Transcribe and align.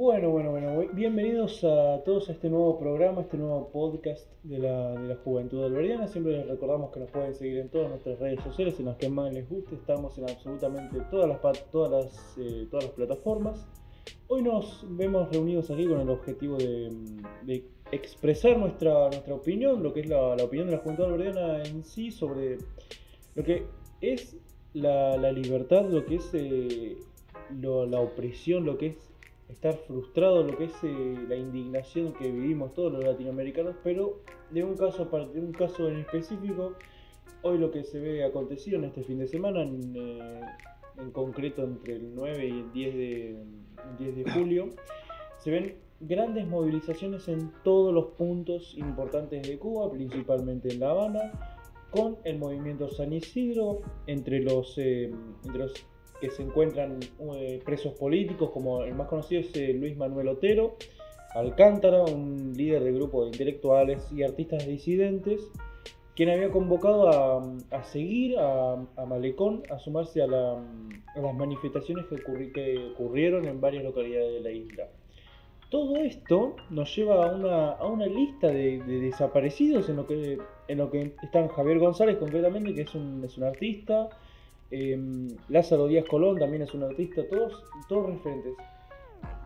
Bueno, 0.00 0.30
bueno, 0.30 0.50
bueno, 0.52 0.82
bienvenidos 0.94 1.62
a 1.62 2.02
todos 2.04 2.30
a 2.30 2.32
este 2.32 2.48
nuevo 2.48 2.78
programa, 2.78 3.20
este 3.20 3.36
nuevo 3.36 3.68
podcast 3.70 4.26
de 4.44 4.58
la, 4.58 4.92
de 4.92 5.08
la 5.08 5.16
Juventud 5.16 5.62
Alberdiana. 5.62 6.08
Siempre 6.08 6.38
les 6.38 6.48
recordamos 6.48 6.90
que 6.90 7.00
nos 7.00 7.10
pueden 7.10 7.34
seguir 7.34 7.58
en 7.58 7.68
todas 7.68 7.90
nuestras 7.90 8.18
redes 8.18 8.42
sociales, 8.42 8.80
en 8.80 8.86
las 8.86 8.96
que 8.96 9.10
más 9.10 9.30
les 9.30 9.46
guste. 9.46 9.74
Estamos 9.74 10.16
en 10.16 10.30
absolutamente 10.30 11.02
todas 11.10 11.28
las, 11.28 11.70
todas 11.70 11.90
las, 11.90 12.38
eh, 12.38 12.66
todas 12.70 12.86
las 12.86 12.94
plataformas. 12.94 13.68
Hoy 14.28 14.40
nos 14.40 14.86
vemos 14.88 15.30
reunidos 15.30 15.70
aquí 15.70 15.86
con 15.86 16.00
el 16.00 16.08
objetivo 16.08 16.56
de, 16.56 17.62
expresar 17.92 18.56
nuestra, 18.56 19.10
nuestra 19.10 19.34
opinión, 19.34 19.82
lo 19.82 19.92
que 19.92 20.00
es 20.00 20.08
la, 20.08 20.34
la, 20.34 20.44
opinión 20.44 20.68
de 20.68 20.76
la 20.76 20.78
Juventud 20.78 21.04
Alberdiana 21.04 21.62
en 21.62 21.84
sí 21.84 22.10
sobre 22.10 22.56
lo 23.34 23.44
que 23.44 23.66
es 24.00 24.34
la, 24.72 25.18
la 25.18 25.30
libertad, 25.30 25.84
lo 25.90 26.06
que 26.06 26.14
es 26.14 26.30
eh, 26.32 26.96
lo, 27.50 27.84
la 27.84 28.00
opresión, 28.00 28.64
lo 28.64 28.78
que 28.78 28.86
es 28.86 29.09
estar 29.50 29.74
frustrado, 29.86 30.42
lo 30.42 30.56
que 30.56 30.64
es 30.64 30.74
eh, 30.82 31.16
la 31.28 31.36
indignación 31.36 32.12
que 32.12 32.30
vivimos 32.30 32.74
todos 32.74 32.92
los 32.92 33.04
latinoamericanos, 33.04 33.76
pero 33.82 34.20
de 34.50 34.64
un 34.64 34.76
caso, 34.76 35.04
de 35.04 35.40
un 35.40 35.52
caso 35.52 35.88
en 35.88 36.00
específico, 36.00 36.74
hoy 37.42 37.58
lo 37.58 37.70
que 37.70 37.84
se 37.84 37.98
ve 37.98 38.24
acontecido 38.24 38.78
en 38.78 38.84
este 38.84 39.02
fin 39.02 39.18
de 39.18 39.26
semana, 39.26 39.62
en, 39.62 39.94
eh, 39.96 40.40
en 40.98 41.10
concreto 41.10 41.64
entre 41.64 41.96
el 41.96 42.14
9 42.14 42.46
y 42.46 42.50
el 42.50 42.72
10 42.72 42.94
de, 42.94 43.36
10 43.98 44.16
de 44.16 44.30
julio, 44.30 44.68
se 45.38 45.50
ven 45.50 45.74
grandes 46.00 46.46
movilizaciones 46.46 47.28
en 47.28 47.52
todos 47.62 47.92
los 47.92 48.06
puntos 48.12 48.74
importantes 48.76 49.46
de 49.46 49.58
Cuba, 49.58 49.90
principalmente 49.90 50.72
en 50.72 50.80
La 50.80 50.90
Habana, 50.90 51.32
con 51.90 52.18
el 52.24 52.38
movimiento 52.38 52.88
San 52.88 53.12
Isidro, 53.12 53.80
entre 54.06 54.40
los, 54.40 54.78
eh, 54.78 55.12
entre 55.44 55.58
los 55.58 55.74
que 56.20 56.30
se 56.30 56.42
encuentran 56.42 57.00
eh, 57.34 57.60
presos 57.64 57.94
políticos, 57.94 58.50
como 58.50 58.82
el 58.82 58.94
más 58.94 59.08
conocido 59.08 59.40
es 59.40 59.56
eh, 59.56 59.72
Luis 59.72 59.96
Manuel 59.96 60.28
Otero, 60.28 60.76
Alcántara, 61.34 62.02
un 62.02 62.52
líder 62.56 62.82
de 62.82 62.92
grupo 62.92 63.22
de 63.22 63.30
intelectuales 63.30 64.10
y 64.12 64.22
artistas 64.22 64.66
disidentes, 64.66 65.40
quien 66.16 66.28
había 66.28 66.50
convocado 66.50 67.08
a, 67.70 67.84
seguir 67.84 68.36
a, 68.38 68.76
Malecón, 69.06 69.62
a 69.70 69.78
sumarse 69.78 70.22
a, 70.22 70.26
las 70.26 71.34
manifestaciones 71.34 72.06
que, 72.06 72.90
ocurrieron 72.92 73.46
en 73.46 73.60
varias 73.60 73.84
localidades 73.84 74.34
de 74.34 74.40
la 74.40 74.50
isla. 74.50 74.88
Todo 75.70 75.96
esto 75.96 76.56
nos 76.68 76.94
lleva 76.96 77.30
a 77.30 77.86
una, 77.86 78.06
lista 78.06 78.48
de, 78.48 78.80
desaparecidos 78.80 79.88
en 79.88 79.96
lo, 79.96 80.06
que, 80.06 80.36
en 80.66 80.78
lo 80.78 80.90
que 80.90 81.14
están 81.22 81.48
Javier 81.48 81.78
González 81.78 82.16
concretamente, 82.18 82.74
que 82.74 82.82
es 82.82 82.94
un, 82.94 83.22
es 83.24 83.38
un 83.38 83.44
artista, 83.44 84.08
Em, 84.70 85.28
Lázaro 85.48 85.88
Díaz 85.88 86.04
Colón 86.06 86.38
también 86.38 86.62
es 86.62 86.72
un 86.74 86.84
artista, 86.84 87.26
todos, 87.28 87.64
todos 87.88 88.06
referentes. 88.06 88.54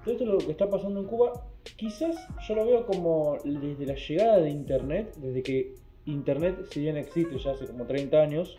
Todo 0.04 0.12
esto 0.12 0.24
es 0.24 0.30
lo 0.30 0.38
que 0.38 0.52
está 0.52 0.68
pasando 0.68 1.00
en 1.00 1.06
Cuba, 1.06 1.32
quizás 1.76 2.14
yo 2.46 2.54
lo 2.54 2.66
veo 2.66 2.86
como 2.86 3.38
desde 3.42 3.86
la 3.86 3.94
llegada 3.94 4.40
de 4.40 4.50
Internet, 4.50 5.14
desde 5.16 5.42
que 5.42 5.74
Internet, 6.04 6.66
si 6.70 6.80
bien 6.80 6.98
existe 6.98 7.38
ya 7.38 7.52
hace 7.52 7.66
como 7.66 7.86
30 7.86 8.20
años, 8.20 8.58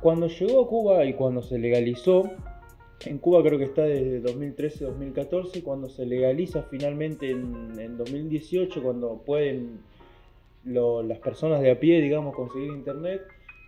cuando 0.00 0.26
llegó 0.26 0.64
a 0.64 0.68
Cuba 0.68 1.04
y 1.04 1.14
cuando 1.14 1.42
se 1.42 1.58
legalizó, 1.58 2.28
en 3.06 3.18
Cuba 3.18 3.42
creo 3.42 3.58
que 3.58 3.66
está 3.66 3.82
desde 3.82 4.22
2013-2014, 4.22 5.62
cuando 5.62 5.88
se 5.88 6.04
legaliza 6.04 6.64
finalmente 6.64 7.30
en, 7.30 7.96
2018, 7.96 8.82
cuando 8.82 9.22
pueden 9.24 9.80
las 10.64 11.18
personas 11.18 11.60
de 11.60 11.70
a 11.70 11.78
pie, 11.78 12.00
digamos, 12.00 12.34
conseguir 12.34 12.72
internet, 12.72 13.22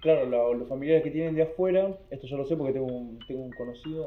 claro, 0.05 0.55
los 0.55 0.69
familiares 0.69 1.03
que 1.03 1.11
tienen 1.11 1.35
de 1.35 1.43
afuera, 1.43 1.99
esto 2.11 2.27
yo 2.27 2.37
lo 2.37 2.45
sé 2.45 2.57
porque 2.57 2.75
tengo 2.75 2.87
un, 2.87 3.19
tengo 3.27 3.43
un 3.43 3.53
conocido, 3.53 4.05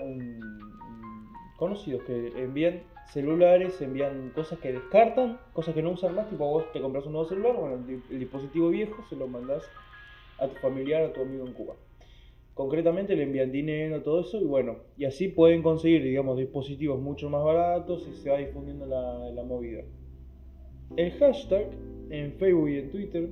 conocidos 1.57 2.03
que 2.03 2.27
envían 2.37 2.83
celulares, 3.11 3.81
envían 3.81 4.29
cosas 4.35 4.59
que 4.59 4.73
descartan, 4.73 5.39
cosas 5.53 5.73
que 5.73 5.81
no 5.81 5.89
usan 5.89 6.13
más, 6.13 6.29
tipo 6.29 6.45
vos 6.45 6.71
te 6.71 6.81
compras 6.81 7.07
un 7.07 7.13
nuevo 7.13 7.27
celular, 7.27 7.55
bueno, 7.55 7.83
el, 8.11 8.19
dispositivo 8.19 8.69
viejo 8.69 9.03
se 9.09 9.15
lo 9.15 9.27
mandás 9.27 9.63
a 10.37 10.47
tu 10.47 10.55
familiar, 10.57 11.01
a 11.01 11.13
tu 11.13 11.21
amigo 11.21 11.47
en 11.47 11.53
Cuba. 11.53 11.73
Concretamente 12.53 13.15
le 13.15 13.23
envían 13.23 13.51
dinero, 13.51 14.03
todo 14.03 14.21
eso, 14.21 14.39
y 14.39 14.45
bueno, 14.45 14.77
y 14.97 15.05
así 15.05 15.29
pueden 15.29 15.63
conseguir, 15.63 16.03
digamos, 16.03 16.37
dispositivos 16.37 16.99
mucho 16.99 17.27
más 17.27 17.43
baratos 17.43 18.07
y 18.07 18.13
se 18.17 18.29
va 18.29 18.37
difundiendo 18.37 18.85
la, 18.85 19.31
la 19.31 19.41
movida. 19.41 19.81
El 20.95 21.11
hashtag 21.13 21.71
en 22.11 22.33
Facebook 22.33 22.69
y 22.69 22.77
en 22.77 22.91
Twitter 22.91 23.29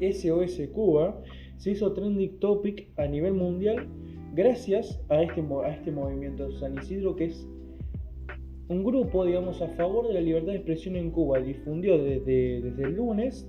SOS 0.00 0.60
Cuba 0.72 1.22
se 1.56 1.70
hizo 1.70 1.92
trending 1.92 2.38
topic 2.38 2.88
a 2.96 3.06
nivel 3.06 3.34
mundial 3.34 3.86
gracias 4.34 5.00
a 5.08 5.22
este, 5.22 5.42
a 5.64 5.68
este 5.70 5.90
movimiento 5.90 6.52
San 6.52 6.76
Isidro 6.78 7.16
que 7.16 7.26
es 7.26 7.46
un 8.68 8.84
grupo, 8.84 9.24
digamos, 9.24 9.62
a 9.62 9.68
favor 9.68 10.08
de 10.08 10.14
la 10.14 10.20
libertad 10.20 10.52
de 10.52 10.56
expresión 10.56 10.96
en 10.96 11.10
Cuba. 11.10 11.38
Difundió 11.38 12.02
desde, 12.02 12.60
desde 12.62 12.82
el 12.82 12.96
lunes, 12.96 13.48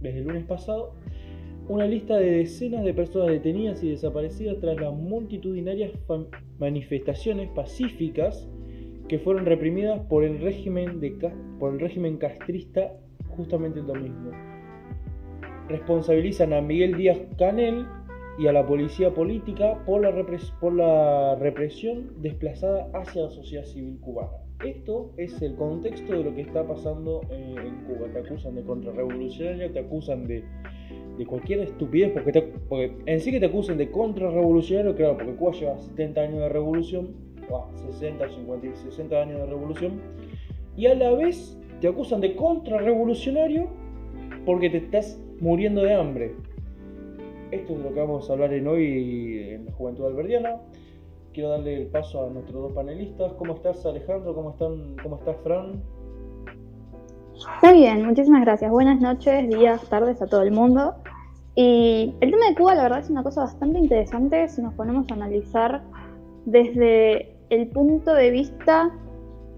desde 0.00 0.18
el 0.20 0.24
lunes 0.24 0.44
pasado, 0.44 0.94
una 1.68 1.86
lista 1.86 2.16
de 2.16 2.30
decenas 2.38 2.84
de 2.84 2.94
personas 2.94 3.28
detenidas 3.28 3.82
y 3.82 3.90
desaparecidas 3.90 4.58
tras 4.60 4.80
las 4.80 4.94
multitudinarias 4.94 5.92
manifestaciones 6.58 7.50
pacíficas 7.50 8.48
que 9.08 9.18
fueron 9.18 9.46
reprimidas 9.46 10.00
por 10.08 10.24
el 10.24 10.40
régimen, 10.40 11.00
de, 11.00 11.30
por 11.58 11.74
el 11.74 11.80
régimen 11.80 12.16
castrista 12.16 12.96
justamente 13.36 13.80
el 13.80 13.86
domingo 13.86 14.45
responsabilizan 15.68 16.52
a 16.52 16.60
Miguel 16.60 16.96
Díaz 16.96 17.18
Canel 17.38 17.86
y 18.38 18.46
a 18.46 18.52
la 18.52 18.66
policía 18.66 19.12
política 19.14 19.82
por 19.86 20.02
la, 20.02 20.12
por 20.60 20.74
la 20.74 21.36
represión 21.36 22.10
desplazada 22.20 22.88
hacia 22.94 23.22
la 23.22 23.30
sociedad 23.30 23.64
civil 23.64 23.98
cubana. 24.00 24.46
Esto 24.64 25.12
es 25.16 25.40
el 25.42 25.54
contexto 25.54 26.12
de 26.12 26.24
lo 26.24 26.34
que 26.34 26.42
está 26.42 26.66
pasando 26.66 27.20
eh, 27.30 27.54
en 27.62 27.74
Cuba. 27.84 28.08
Te 28.12 28.20
acusan 28.20 28.54
de 28.54 28.62
contrarrevolucionaria, 28.62 29.70
te 29.70 29.80
acusan 29.80 30.26
de, 30.26 30.44
de 31.18 31.26
cualquier 31.26 31.60
estupidez, 31.60 32.12
porque, 32.12 32.42
porque, 32.68 32.96
en 33.04 33.20
sí 33.20 33.30
que 33.30 33.40
te 33.40 33.46
acusen 33.46 33.76
de 33.76 33.90
contrarrevolucionario, 33.90 34.94
claro, 34.94 35.18
porque 35.18 35.34
Cuba 35.34 35.52
lleva 35.52 35.78
70 35.78 36.20
años 36.20 36.40
de 36.40 36.48
revolución, 36.48 37.14
60, 37.90 38.28
50, 38.28 38.76
60 38.76 39.22
años 39.22 39.40
de 39.40 39.46
revolución, 39.46 40.00
y 40.74 40.86
a 40.86 40.94
la 40.94 41.12
vez 41.12 41.58
te 41.80 41.88
acusan 41.88 42.22
de 42.22 42.34
contrarrevolucionario 42.34 43.68
porque 44.46 44.70
te 44.70 44.78
estás 44.78 45.20
muriendo 45.40 45.82
de 45.82 45.94
hambre. 45.94 46.34
Esto 47.50 47.74
es 47.74 47.78
lo 47.78 47.94
que 47.94 48.00
vamos 48.00 48.28
a 48.28 48.32
hablar 48.32 48.52
en 48.52 48.66
hoy 48.66 49.50
en 49.50 49.66
la 49.66 49.72
Juventud 49.72 50.06
Alberdiana. 50.06 50.56
Quiero 51.32 51.50
darle 51.50 51.82
el 51.82 51.86
paso 51.88 52.26
a 52.26 52.30
nuestros 52.30 52.62
dos 52.62 52.72
panelistas. 52.72 53.32
¿Cómo 53.34 53.54
estás 53.54 53.84
Alejandro? 53.86 54.34
¿Cómo, 54.34 54.50
están, 54.50 54.96
cómo 55.02 55.16
estás 55.16 55.36
Fran? 55.42 55.82
Muy 57.62 57.72
bien, 57.74 58.04
muchísimas 58.06 58.42
gracias. 58.42 58.70
Buenas 58.70 59.00
noches, 59.00 59.48
días, 59.48 59.86
tardes 59.88 60.20
a 60.22 60.26
todo 60.26 60.42
el 60.42 60.50
mundo. 60.50 60.94
Y 61.54 62.14
el 62.20 62.30
tema 62.30 62.48
de 62.48 62.54
Cuba, 62.54 62.74
la 62.74 62.82
verdad, 62.84 62.98
es 63.00 63.10
una 63.10 63.22
cosa 63.22 63.42
bastante 63.42 63.78
interesante 63.78 64.48
si 64.48 64.62
nos 64.62 64.74
ponemos 64.74 65.06
a 65.10 65.14
analizar 65.14 65.82
desde 66.46 67.36
el 67.50 67.68
punto 67.68 68.14
de 68.14 68.30
vista 68.30 68.90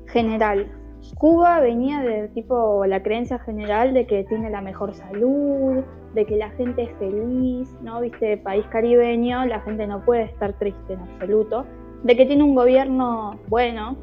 general. 0.07 0.71
Cuba 1.17 1.61
venía 1.61 2.01
de 2.01 2.29
tipo 2.29 2.85
la 2.87 3.03
creencia 3.03 3.39
general 3.39 3.95
de 3.95 4.07
que 4.07 4.25
tiene 4.25 4.51
la 4.51 4.61
mejor 4.61 4.95
salud, 4.95 5.83
de 6.15 6.27
que 6.27 6.37
la 6.37 6.51
gente 6.51 6.83
es 6.83 6.91
feliz, 6.99 7.77
¿no? 7.83 8.01
Viste, 8.01 8.37
país 8.39 8.67
caribeño, 8.67 9.45
la 9.47 9.61
gente 9.61 9.87
no 9.87 10.05
puede 10.05 10.25
estar 10.25 10.53
triste 10.55 10.93
en 10.95 11.01
absoluto, 11.01 11.65
de 12.03 12.17
que 12.17 12.27
tiene 12.27 12.43
un 12.43 12.55
gobierno 12.55 13.39
bueno, 13.49 13.97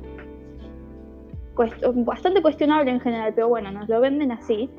bastante 1.95 2.41
cuestionable 2.41 2.91
en 2.91 2.99
general, 2.99 3.33
pero 3.33 3.49
bueno, 3.49 3.71
nos 3.71 3.87
lo 3.87 4.01
venden 4.01 4.31
así, 4.31 4.69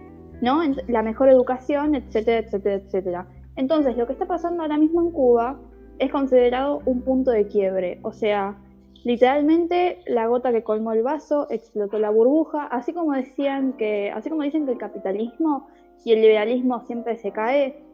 ¿no? 0.43 0.61
La 0.89 1.03
mejor 1.03 1.29
educación, 1.29 1.95
etcétera, 1.95 2.39
etcétera, 2.39 2.77
etcétera. 2.77 3.27
Entonces, 3.57 3.97
lo 3.97 4.07
que 4.07 4.13
está 4.13 4.27
pasando 4.27 4.63
ahora 4.63 4.77
mismo 4.77 5.01
en 5.01 5.11
Cuba 5.11 5.59
es 5.99 6.13
considerado 6.13 6.83
un 6.85 7.01
punto 7.01 7.31
de 7.31 7.47
quiebre, 7.47 7.99
o 8.03 8.13
sea, 8.13 8.57
Literalmente 9.07 10.01
la 10.09 10.27
gota 10.27 10.51
que 10.51 10.65
colmó 10.65 10.91
el 10.91 11.05
vaso 11.05 11.47
explotó 11.49 12.01
la 12.01 12.11
burbuja, 12.11 12.65
así 12.67 12.93
como 12.93 13.13
decían 13.13 13.75
que, 13.75 14.11
así 14.11 14.29
como 14.29 14.43
dicen 14.43 14.67
que 14.67 14.73
el 14.73 14.79
capitalismo 14.79 15.69
y 16.05 16.13
el 16.13 16.23
liberalismo 16.23 16.81
siempre 16.81 17.17
se 17.17 17.31
cae, 17.31 17.85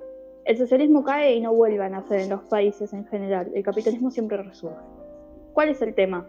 el 0.47 0.56
socialismo 0.56 1.05
cae 1.05 1.35
y 1.35 1.43
no 1.43 1.53
vuelve 1.53 1.85
a 1.85 1.91
nacer 1.91 2.20
en 2.20 2.31
los 2.31 2.41
países 2.44 2.94
en 2.94 3.05
general. 3.09 3.50
El 3.55 3.62
capitalismo 3.62 4.11
siempre 4.11 4.43
resurge. 4.43 4.81
¿Cuál 5.53 5.69
es 5.69 5.82
el 5.82 5.94
tema? 5.94 6.26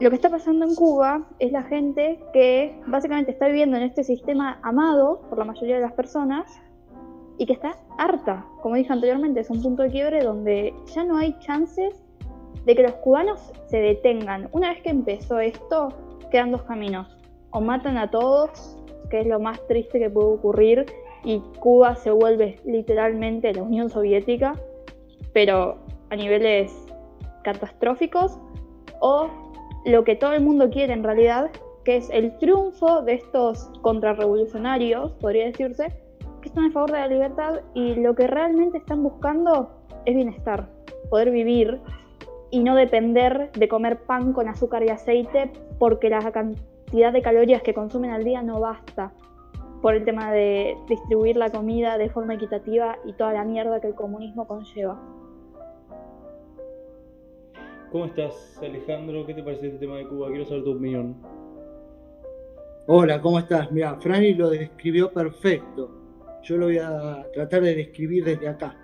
Lo 0.00 0.10
que 0.10 0.16
está 0.16 0.30
pasando 0.30 0.66
en 0.66 0.74
Cuba 0.74 1.28
es 1.38 1.52
la 1.52 1.62
gente 1.62 2.18
que 2.32 2.76
básicamente 2.88 3.30
está 3.30 3.46
viviendo 3.46 3.76
en 3.76 3.84
este 3.84 4.02
sistema 4.02 4.58
amado 4.64 5.20
por 5.28 5.38
la 5.38 5.44
mayoría 5.44 5.76
de 5.76 5.82
las 5.82 5.92
personas 5.92 6.60
y 7.38 7.46
que 7.46 7.52
está 7.52 7.76
harta. 7.98 8.44
Como 8.62 8.74
dije 8.74 8.92
anteriormente, 8.92 9.38
es 9.38 9.50
un 9.50 9.62
punto 9.62 9.84
de 9.84 9.90
quiebre 9.90 10.24
donde 10.24 10.74
ya 10.92 11.04
no 11.04 11.18
hay 11.18 11.38
chances 11.38 12.09
de 12.64 12.74
que 12.74 12.82
los 12.82 12.92
cubanos 12.94 13.52
se 13.66 13.80
detengan. 13.80 14.48
Una 14.52 14.70
vez 14.70 14.82
que 14.82 14.90
empezó 14.90 15.40
esto, 15.40 15.88
quedan 16.30 16.52
dos 16.52 16.62
caminos. 16.62 17.16
O 17.50 17.60
matan 17.60 17.98
a 17.98 18.10
todos, 18.10 18.78
que 19.10 19.20
es 19.20 19.26
lo 19.26 19.40
más 19.40 19.64
triste 19.66 19.98
que 19.98 20.10
puede 20.10 20.28
ocurrir, 20.28 20.86
y 21.24 21.40
Cuba 21.58 21.96
se 21.96 22.10
vuelve 22.10 22.60
literalmente 22.64 23.52
la 23.52 23.62
Unión 23.62 23.90
Soviética, 23.90 24.54
pero 25.32 25.78
a 26.10 26.16
niveles 26.16 26.72
catastróficos, 27.44 28.38
o 29.00 29.28
lo 29.84 30.04
que 30.04 30.16
todo 30.16 30.32
el 30.32 30.42
mundo 30.42 30.70
quiere 30.70 30.92
en 30.92 31.02
realidad, 31.02 31.50
que 31.84 31.96
es 31.96 32.10
el 32.10 32.36
triunfo 32.38 33.02
de 33.02 33.14
estos 33.14 33.70
contrarrevolucionarios, 33.82 35.12
podría 35.12 35.46
decirse, 35.46 35.88
que 36.40 36.48
están 36.48 36.64
a 36.66 36.70
favor 36.70 36.92
de 36.92 36.98
la 36.98 37.06
libertad 37.08 37.60
y 37.74 37.94
lo 37.94 38.14
que 38.14 38.26
realmente 38.26 38.78
están 38.78 39.02
buscando 39.02 39.70
es 40.04 40.14
bienestar, 40.14 40.68
poder 41.10 41.30
vivir 41.30 41.80
y 42.50 42.60
no 42.60 42.74
depender 42.74 43.50
de 43.52 43.68
comer 43.68 43.98
pan 43.98 44.32
con 44.32 44.48
azúcar 44.48 44.82
y 44.82 44.88
aceite 44.88 45.52
porque 45.78 46.10
la 46.10 46.30
cantidad 46.32 47.12
de 47.12 47.22
calorías 47.22 47.62
que 47.62 47.74
consumen 47.74 48.10
al 48.10 48.24
día 48.24 48.42
no 48.42 48.60
basta 48.60 49.12
por 49.80 49.94
el 49.94 50.04
tema 50.04 50.32
de 50.32 50.76
distribuir 50.88 51.36
la 51.36 51.50
comida 51.50 51.96
de 51.96 52.10
forma 52.10 52.34
equitativa 52.34 52.98
y 53.04 53.12
toda 53.14 53.32
la 53.32 53.44
mierda 53.44 53.80
que 53.80 53.88
el 53.88 53.94
comunismo 53.94 54.46
conlleva. 54.46 55.00
¿Cómo 57.90 58.04
estás, 58.04 58.60
Alejandro? 58.62 59.26
¿Qué 59.26 59.34
te 59.34 59.42
parece 59.42 59.66
este 59.66 59.78
tema 59.78 59.96
de 59.96 60.06
Cuba? 60.06 60.28
Quiero 60.28 60.44
saber 60.44 60.64
tu 60.64 60.72
opinión. 60.72 61.16
Hola, 62.86 63.20
¿cómo 63.20 63.38
estás? 63.38 63.70
Mira, 63.72 63.96
Franny 63.96 64.34
lo 64.34 64.50
describió 64.50 65.12
perfecto. 65.12 65.90
Yo 66.42 66.56
lo 66.56 66.66
voy 66.66 66.78
a 66.78 67.26
tratar 67.32 67.62
de 67.62 67.74
describir 67.74 68.24
desde 68.24 68.48
acá. 68.48 68.76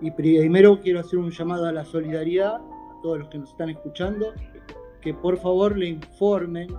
Y 0.00 0.10
primero 0.12 0.80
quiero 0.80 1.00
hacer 1.00 1.18
un 1.18 1.30
llamado 1.30 1.66
a 1.66 1.72
la 1.72 1.84
solidaridad 1.84 2.60
todos 3.02 3.18
los 3.18 3.28
que 3.28 3.38
nos 3.38 3.50
están 3.50 3.70
escuchando, 3.70 4.32
que 5.00 5.14
por 5.14 5.38
favor 5.38 5.76
le 5.76 5.88
informen 5.88 6.74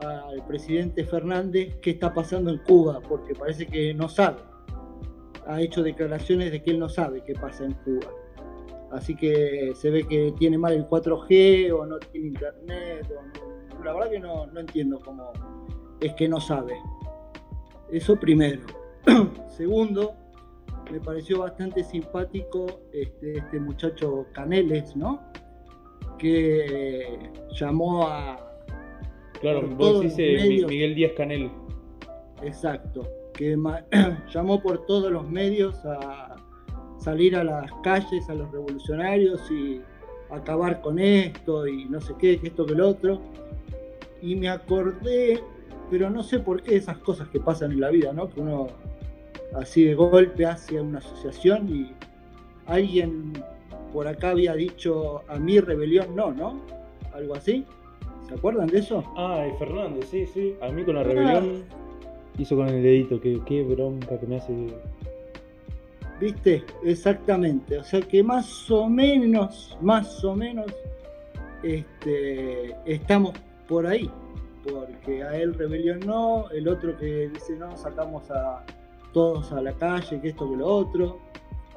al 0.00 0.44
presidente 0.46 1.04
Fernández 1.04 1.76
qué 1.80 1.90
está 1.90 2.12
pasando 2.12 2.50
en 2.50 2.58
Cuba, 2.58 3.00
porque 3.00 3.34
parece 3.34 3.66
que 3.66 3.94
no 3.94 4.08
sabe. 4.08 4.38
Ha 5.46 5.60
hecho 5.60 5.82
declaraciones 5.82 6.50
de 6.50 6.62
que 6.62 6.70
él 6.70 6.78
no 6.78 6.88
sabe 6.88 7.22
qué 7.24 7.34
pasa 7.34 7.64
en 7.64 7.72
Cuba. 7.72 8.10
Así 8.92 9.16
que 9.16 9.72
se 9.74 9.90
ve 9.90 10.06
que 10.06 10.32
tiene 10.38 10.56
mal 10.56 10.72
el 10.72 10.86
4G 10.86 11.72
o 11.72 11.84
no 11.84 11.98
tiene 11.98 12.28
internet. 12.28 13.12
La 13.82 13.92
verdad 13.92 14.10
que 14.10 14.20
no, 14.20 14.46
no 14.46 14.60
entiendo 14.60 15.00
cómo 15.04 15.32
es 16.00 16.14
que 16.14 16.28
no 16.28 16.40
sabe. 16.40 16.74
Eso 17.90 18.16
primero. 18.16 18.62
Segundo, 19.48 20.14
me 20.90 21.00
pareció 21.00 21.40
bastante 21.40 21.82
simpático 21.82 22.66
este, 22.92 23.38
este 23.38 23.60
muchacho 23.60 24.26
Caneles, 24.32 24.94
¿no? 24.96 25.20
Que 26.18 27.18
llamó 27.58 28.06
a. 28.06 28.38
Claro, 29.40 29.68
vos 29.68 30.00
dices 30.00 30.66
Miguel 30.66 30.94
Díaz 30.94 31.12
Canel. 31.16 31.50
Exacto, 32.42 33.06
que 33.34 33.56
llamó 34.32 34.62
por 34.62 34.86
todos 34.86 35.10
los 35.10 35.28
medios 35.28 35.76
a 35.84 36.36
salir 36.98 37.36
a 37.36 37.44
las 37.44 37.70
calles, 37.82 38.28
a 38.28 38.34
los 38.34 38.50
revolucionarios 38.50 39.50
y 39.50 39.80
acabar 40.30 40.80
con 40.80 40.98
esto 40.98 41.66
y 41.66 41.84
no 41.86 42.00
sé 42.00 42.14
qué, 42.18 42.38
que 42.38 42.48
esto 42.48 42.66
que 42.66 42.74
lo 42.74 42.88
otro. 42.88 43.20
Y 44.22 44.36
me 44.36 44.48
acordé, 44.48 45.42
pero 45.90 46.08
no 46.10 46.22
sé 46.22 46.38
por 46.38 46.62
qué 46.62 46.76
esas 46.76 46.98
cosas 46.98 47.28
que 47.28 47.40
pasan 47.40 47.72
en 47.72 47.80
la 47.80 47.90
vida, 47.90 48.12
¿no? 48.12 48.30
Que 48.30 48.40
uno 48.40 48.68
así 49.54 49.84
de 49.84 49.94
golpe 49.94 50.46
hacia 50.46 50.82
una 50.82 50.98
asociación 50.98 51.68
y 51.68 51.92
alguien 52.66 53.32
por 53.94 54.08
acá 54.08 54.30
había 54.30 54.54
dicho 54.54 55.22
a 55.28 55.38
mi 55.38 55.60
rebelión 55.60 56.16
no, 56.16 56.32
¿no? 56.32 56.60
Algo 57.12 57.36
así. 57.36 57.64
¿Se 58.28 58.34
acuerdan 58.34 58.66
de 58.66 58.80
eso? 58.80 59.04
Ah, 59.16 59.46
Fernández, 59.56 60.08
sí, 60.10 60.26
sí. 60.26 60.56
A 60.60 60.68
mí 60.70 60.82
con 60.82 60.96
la 60.96 61.02
ah. 61.02 61.04
rebelión 61.04 61.62
hizo 62.36 62.56
con 62.56 62.68
el 62.68 62.82
dedito, 62.82 63.20
que 63.20 63.40
qué 63.46 63.62
bronca 63.62 64.18
que 64.18 64.26
me 64.26 64.36
hace. 64.36 64.52
¿Viste? 66.20 66.64
Exactamente. 66.82 67.78
O 67.78 67.84
sea 67.84 68.00
que 68.00 68.20
más 68.24 68.68
o 68.68 68.88
menos, 68.88 69.78
más 69.80 70.24
o 70.24 70.34
menos, 70.34 70.66
este, 71.62 72.74
estamos 72.86 73.34
por 73.68 73.86
ahí. 73.86 74.10
Porque 74.68 75.22
a 75.22 75.36
él 75.36 75.54
rebelión 75.54 76.00
no, 76.00 76.50
el 76.50 76.66
otro 76.66 76.96
que 76.96 77.28
dice 77.28 77.54
no, 77.54 77.76
sacamos 77.76 78.28
a, 78.32 78.64
todos 79.12 79.52
a 79.52 79.60
la 79.60 79.72
calle, 79.74 80.20
que 80.20 80.30
esto, 80.30 80.50
que 80.50 80.56
lo 80.56 80.66
otro, 80.66 81.20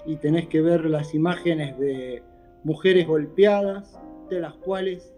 y 0.08 0.16
tenés 0.16 0.48
que 0.48 0.62
ver 0.62 0.86
las 0.86 1.14
imágenes 1.14 1.78
de 1.78 2.24
mujeres 2.64 3.06
golpeadas, 3.06 4.00
de 4.30 4.40
las 4.40 4.54
cuales 4.56 5.14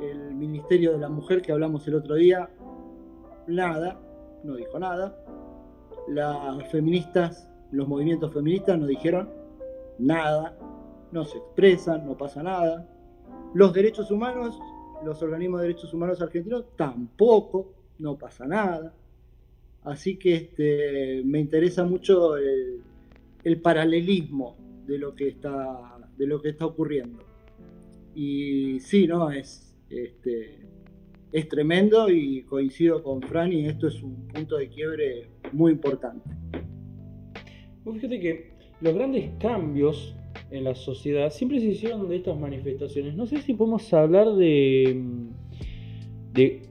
el 0.00 0.34
Ministerio 0.34 0.92
de 0.92 0.98
la 0.98 1.10
Mujer 1.10 1.42
que 1.42 1.52
hablamos 1.52 1.86
el 1.86 1.94
otro 1.94 2.14
día, 2.14 2.48
nada, 3.46 4.00
no 4.42 4.56
dijo 4.56 4.78
nada. 4.78 5.14
Las 6.08 6.66
feministas, 6.70 7.50
los 7.70 7.86
movimientos 7.86 8.32
feministas 8.32 8.78
no 8.78 8.86
dijeron 8.86 9.28
nada, 9.98 10.56
no 11.12 11.24
se 11.26 11.36
expresan, 11.36 12.06
no 12.06 12.16
pasa 12.16 12.42
nada. 12.42 12.88
Los 13.52 13.74
derechos 13.74 14.10
humanos, 14.10 14.58
los 15.04 15.22
organismos 15.22 15.60
de 15.60 15.68
derechos 15.68 15.92
humanos 15.92 16.22
argentinos 16.22 16.64
tampoco, 16.76 17.74
no 17.98 18.16
pasa 18.16 18.46
nada. 18.46 18.94
Así 19.84 20.18
que 20.18 20.34
este, 20.34 21.22
me 21.26 21.40
interesa 21.40 21.84
mucho 21.84 22.38
el, 22.38 22.82
paralelismo 23.60 24.56
de 24.86 24.98
lo 24.98 25.14
que 25.14 25.28
está, 25.28 25.98
de 26.16 26.26
lo 26.26 26.40
que 26.40 26.50
está 26.50 26.66
ocurriendo. 26.66 27.18
Y 28.14 28.80
sí, 28.80 29.06
no, 29.06 29.30
es, 29.30 29.76
este, 29.88 30.58
es 31.32 31.48
tremendo 31.48 32.10
y 32.10 32.42
coincido 32.42 33.02
con 33.02 33.22
Fran 33.22 33.52
y 33.52 33.66
esto 33.66 33.86
es 33.86 34.02
un 34.02 34.26
punto 34.28 34.56
de 34.56 34.68
quiebre 34.68 35.28
muy 35.52 35.72
importante. 35.72 36.28
fíjate 37.84 38.20
que 38.20 38.50
los 38.80 38.94
grandes 38.94 39.30
cambios 39.38 40.14
en 40.50 40.64
la 40.64 40.74
sociedad 40.74 41.30
siempre 41.30 41.60
se 41.60 41.66
hicieron 41.66 42.08
de 42.08 42.16
estas 42.16 42.38
manifestaciones. 42.38 43.14
No 43.14 43.26
sé 43.26 43.40
si 43.42 43.54
podemos 43.54 43.92
hablar 43.92 44.34
de, 44.34 45.00
de 46.32 46.62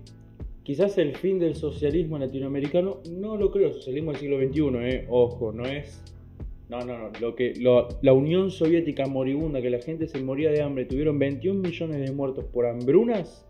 quizás 0.63 0.97
el 0.97 1.15
fin 1.15 1.39
del 1.39 1.55
socialismo 1.55 2.17
latinoamericano, 2.17 2.99
no 3.11 3.37
lo 3.37 3.51
creo, 3.51 3.71
socialismo 3.71 4.11
del 4.11 4.19
siglo 4.19 4.37
XXI, 4.37 4.87
eh, 4.87 5.07
ojo, 5.09 5.51
no 5.51 5.65
es... 5.65 6.03
No, 6.69 6.79
no, 6.81 6.97
no, 6.99 7.11
lo 7.19 7.35
que, 7.35 7.53
la 8.01 8.13
Unión 8.13 8.51
Soviética 8.51 9.07
moribunda, 9.07 9.59
que 9.59 9.71
la 9.71 9.79
gente 9.79 10.07
se 10.07 10.21
moría 10.21 10.51
de 10.51 10.61
hambre, 10.61 10.85
tuvieron 10.85 11.17
21 11.17 11.61
millones 11.61 11.99
de 11.99 12.11
muertos 12.11 12.45
por 12.45 12.67
hambrunas, 12.67 13.43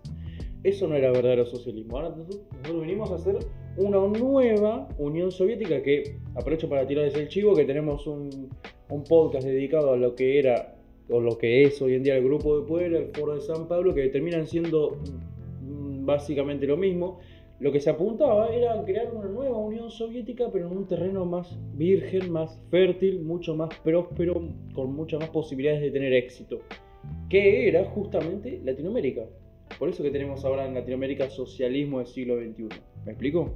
eso 0.63 0.88
no 0.88 0.95
era 0.95 1.12
verdadero 1.12 1.45
socialismo. 1.45 1.98
Ahora 1.98 2.16
nosotros, 2.16 2.42
venimos 2.80 3.12
a 3.12 3.16
hacer 3.16 3.38
una 3.75 4.00
nueva 4.00 4.88
Unión 4.98 5.31
Soviética 5.31 5.81
que, 5.81 6.18
aprovecho 6.36 6.69
para 6.69 6.88
tirarles 6.88 7.16
el 7.16 7.27
chivo, 7.27 7.54
que 7.56 7.66
tenemos 7.66 8.07
un, 8.07 8.50
un 8.89 9.04
podcast 9.04 9.45
dedicado 9.45 9.94
a 9.94 9.98
lo 9.98 10.15
que 10.15 10.39
era 10.39 10.75
o 11.10 11.19
lo 11.19 11.38
que 11.38 11.63
es 11.63 11.81
hoy 11.81 11.95
en 11.95 12.04
día 12.04 12.15
el 12.15 12.24
Grupo 12.24 12.60
de 12.60 12.68
Puebla, 12.68 13.00
el 13.00 13.10
Foro 13.13 13.36
de 13.36 13.42
San 13.42 13.68
Pablo, 13.68 13.94
que 13.94 14.07
terminan 14.07 14.48
siendo 14.48 14.98
básicamente 15.62 16.65
lo 16.67 16.77
mismo. 16.77 17.20
Lo 17.60 17.74
que 17.74 17.82
se 17.82 17.89
apuntaba 17.89 18.48
era 18.48 18.82
crear 18.86 19.13
una 19.13 19.28
nueva 19.28 19.58
Unión 19.58 19.92
Soviética, 19.92 20.50
pero 20.50 20.68
en 20.68 20.78
un 20.78 20.88
terreno 20.88 21.25
más 21.25 21.60
virgen, 21.74 22.32
más 22.32 22.58
fértil, 22.72 23.22
mucho 23.22 23.54
más 23.54 23.70
próspero, 23.84 24.48
con 24.74 24.94
muchas 24.94 25.20
más 25.20 25.30
posibilidades 25.30 25.82
de 25.82 25.92
tener 25.92 26.13
éxito, 26.13 26.60
que 27.30 27.68
era 27.68 27.84
justamente 27.84 28.62
Latinoamérica. 28.63 29.25
Por 29.78 29.89
eso 29.89 30.04
que 30.04 30.10
tenemos 30.10 30.46
ahora 30.46 30.66
en 30.66 30.74
Latinoamérica 30.74 31.30
socialismo 31.30 31.98
del 31.98 32.08
siglo 32.08 32.38
XXI. 32.38 32.70
¿Me 33.06 33.12
explico? 33.12 33.54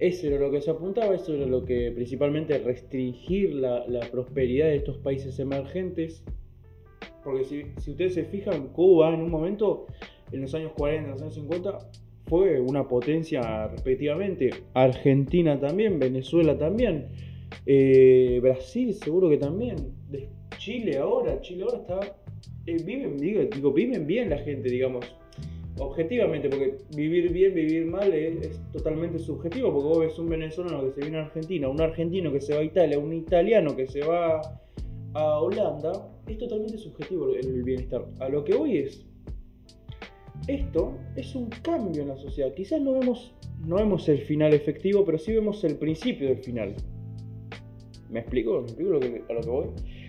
Eso 0.00 0.26
era 0.26 0.40
lo 0.40 0.50
que 0.50 0.60
se 0.60 0.72
apuntaba, 0.72 1.14
eso 1.14 1.32
era 1.32 1.46
lo 1.46 1.64
que 1.64 1.92
principalmente 1.92 2.58
restringir 2.58 3.54
la, 3.54 3.84
prosperidad 4.10 4.66
de 4.66 4.76
estos 4.76 4.98
países 4.98 5.38
emergentes. 5.38 6.24
Porque 7.22 7.44
si, 7.44 7.66
si 7.78 7.92
ustedes 7.92 8.14
se 8.14 8.24
fijan, 8.24 8.68
Cuba 8.68 9.14
en 9.14 9.20
un 9.20 9.30
momento 9.30 9.86
en 10.32 10.40
los 10.40 10.54
años 10.54 10.72
40, 10.76 11.04
en 11.04 11.10
los 11.12 11.22
años 11.22 11.34
50, 11.34 11.78
fue 12.30 12.60
una 12.60 12.86
potencia 12.86 13.66
respectivamente. 13.66 14.50
Argentina 14.74 15.58
también, 15.58 15.98
Venezuela 15.98 16.56
también, 16.56 17.08
eh, 17.66 18.38
Brasil 18.40 18.94
seguro 18.94 19.28
que 19.28 19.36
también, 19.36 19.76
Chile 20.56 20.98
ahora, 20.98 21.40
Chile 21.40 21.64
ahora 21.64 21.78
está, 21.78 22.16
eh, 22.66 22.76
viven, 22.84 23.16
digo, 23.18 23.72
viven 23.72 24.06
bien 24.06 24.30
la 24.30 24.38
gente, 24.38 24.70
digamos, 24.70 25.04
objetivamente, 25.80 26.48
porque 26.48 26.76
vivir 26.94 27.32
bien, 27.32 27.52
vivir 27.52 27.86
mal 27.86 28.12
es, 28.14 28.60
totalmente 28.72 29.18
subjetivo, 29.18 29.72
porque 29.72 29.88
vos 29.88 29.98
ves 29.98 30.18
un 30.18 30.28
venezolano 30.28 30.84
que 30.84 30.92
se 30.92 31.00
viene 31.00 31.18
a 31.18 31.22
Argentina, 31.22 31.68
un 31.68 31.80
argentino 31.80 32.30
que 32.30 32.40
se 32.40 32.54
va 32.54 32.60
a 32.60 32.64
Italia, 32.64 32.96
un 32.98 33.12
italiano 33.12 33.74
que 33.74 33.88
se 33.88 34.02
va 34.02 34.40
a 35.14 35.40
Holanda, 35.40 36.08
es 36.28 36.38
totalmente 36.38 36.78
subjetivo 36.78 37.34
el 37.34 37.64
bienestar. 37.64 38.06
A 38.20 38.28
lo 38.28 38.44
que 38.44 38.54
hoy 38.54 38.76
es, 38.78 39.09
esto 40.46 40.98
es 41.16 41.34
un 41.34 41.48
cambio 41.62 42.02
en 42.02 42.08
la 42.08 42.16
sociedad. 42.16 42.52
Quizás 42.54 42.80
no 42.80 42.92
vemos, 42.92 43.34
no 43.66 43.76
vemos 43.76 44.08
el 44.08 44.20
final 44.22 44.54
efectivo, 44.54 45.04
pero 45.04 45.18
sí 45.18 45.32
vemos 45.32 45.62
el 45.64 45.76
principio 45.76 46.28
del 46.28 46.38
final. 46.38 46.74
¿Me 48.08 48.20
explico? 48.20 48.60
¿Me 48.60 48.66
explico 48.66 48.90
lo 48.90 49.00
que, 49.00 49.24
a 49.28 49.32
lo 49.32 49.40
que 49.40 49.50
voy? 49.50 49.66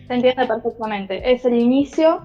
Se 0.07 0.13
entiende 0.13 0.45
perfectamente. 0.47 1.31
Es 1.31 1.45
el 1.45 1.53
inicio 1.55 2.21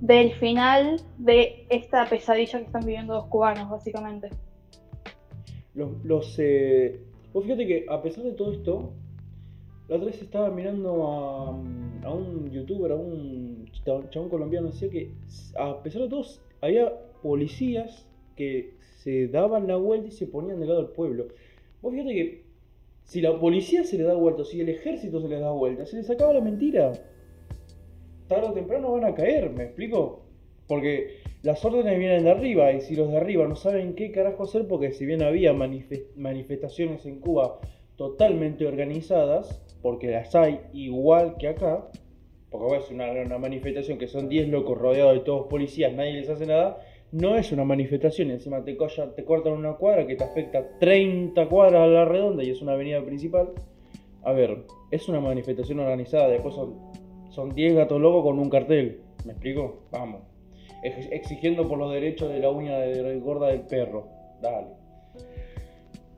del 0.00 0.32
final 0.34 1.00
de 1.18 1.66
esta 1.70 2.06
pesadilla 2.06 2.58
que 2.58 2.64
están 2.66 2.84
viviendo 2.84 3.14
los 3.14 3.26
cubanos, 3.26 3.70
básicamente. 3.70 4.30
Los, 5.74 6.04
los 6.04 6.36
eh, 6.38 7.00
fíjate 7.32 7.66
que 7.66 7.86
a 7.88 8.02
pesar 8.02 8.24
de 8.24 8.32
todo 8.32 8.52
esto, 8.52 8.92
La 9.88 9.96
otra 9.96 10.06
vez 10.06 10.22
estaba 10.22 10.50
mirando 10.50 11.06
a, 11.06 11.48
a 12.06 12.10
un 12.10 12.50
youtuber, 12.50 12.92
a 12.92 12.94
un 12.94 13.70
chabón 14.10 14.30
colombiano, 14.30 14.68
decía 14.68 14.88
que 14.88 15.12
a 15.58 15.82
pesar 15.82 16.02
de 16.02 16.08
todo 16.08 16.22
había 16.62 16.90
policías 17.24 18.06
que 18.36 18.74
se 18.98 19.28
daban 19.28 19.66
la 19.66 19.76
vuelta 19.76 20.08
y 20.08 20.10
se 20.10 20.26
ponían 20.26 20.60
del 20.60 20.68
lado 20.68 20.82
del 20.82 20.92
pueblo. 20.92 21.28
Vos 21.80 21.90
fíjate 21.90 22.14
que 22.14 22.44
si 23.04 23.22
la 23.22 23.40
policía 23.40 23.82
se 23.82 23.96
le 23.96 24.04
da 24.04 24.14
vuelta, 24.14 24.44
si 24.44 24.60
el 24.60 24.68
ejército 24.68 25.22
se 25.22 25.28
le 25.28 25.40
da 25.40 25.50
vuelta, 25.50 25.86
se 25.86 25.96
les 25.96 26.10
acaba 26.10 26.34
la 26.34 26.42
mentira. 26.42 26.92
Tarde 28.28 28.48
o 28.48 28.52
temprano 28.52 28.92
van 28.92 29.06
a 29.06 29.14
caer, 29.14 29.48
¿me 29.50 29.64
explico? 29.64 30.26
Porque 30.68 31.22
las 31.42 31.64
órdenes 31.64 31.98
vienen 31.98 32.24
de 32.24 32.30
arriba 32.30 32.72
y 32.72 32.82
si 32.82 32.94
los 32.94 33.10
de 33.10 33.16
arriba 33.16 33.48
no 33.48 33.56
saben 33.56 33.94
qué 33.94 34.12
carajo 34.12 34.42
hacer, 34.42 34.68
porque 34.68 34.92
si 34.92 35.06
bien 35.06 35.22
había 35.22 35.54
manifestaciones 35.54 37.06
en 37.06 37.20
Cuba 37.20 37.58
totalmente 37.96 38.66
organizadas, 38.66 39.62
porque 39.80 40.10
las 40.10 40.34
hay 40.34 40.60
igual 40.74 41.36
que 41.38 41.48
acá, 41.48 41.88
porque 42.50 42.76
es 42.76 42.90
una, 42.90 43.10
una 43.10 43.38
manifestación 43.38 43.96
que 43.96 44.08
son 44.08 44.28
10 44.28 44.48
locos 44.48 44.76
rodeados 44.76 45.14
de 45.14 45.20
todos 45.20 45.46
policías, 45.48 45.94
nadie 45.94 46.12
les 46.12 46.28
hace 46.28 46.46
nada, 46.46 46.80
no 47.14 47.36
es 47.36 47.50
una 47.52 47.64
manifestación, 47.64 48.30
encima 48.30 48.62
te, 48.62 48.76
te 49.16 49.24
cortan 49.24 49.52
una 49.54 49.74
cuadra 49.74 50.06
que 50.06 50.16
te 50.16 50.24
afecta 50.24 50.78
30 50.78 51.48
cuadras 51.48 51.82
a 51.82 51.86
la 51.86 52.04
redonda 52.04 52.44
y 52.44 52.50
es 52.50 52.60
una 52.62 52.72
avenida 52.72 53.04
principal. 53.04 53.50
A 54.22 54.32
ver, 54.32 54.64
es 54.90 55.08
una 55.08 55.20
manifestación 55.20 55.80
organizada, 55.80 56.28
después 56.28 56.54
son, 56.54 56.74
son 57.30 57.54
10 57.54 57.74
gatos 57.74 58.00
locos 58.00 58.22
con 58.24 58.38
un 58.38 58.48
cartel, 58.48 59.00
¿me 59.24 59.32
explico? 59.32 59.82
Vamos 59.90 60.34
exigiendo 60.84 61.66
por 61.66 61.78
los 61.78 61.92
derechos 61.92 62.30
de 62.30 62.40
la 62.40 62.50
uña 62.50 62.78
de 62.78 63.18
gorda 63.20 63.48
del 63.48 63.62
perro. 63.62 64.08
Dale. 64.40 64.68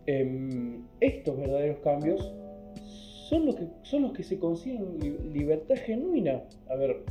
Em, 0.06 0.84
estos 1.00 1.36
verdaderos 1.36 1.78
cambios 1.78 2.32
son 3.28 3.46
los 3.46 3.56
que, 3.56 3.66
son 3.82 4.02
los 4.02 4.12
que 4.12 4.22
se 4.22 4.38
consiguen 4.38 4.98
libertad 5.32 5.76
genuina. 5.84 6.42
A 6.68 6.76
ver, 6.76 7.04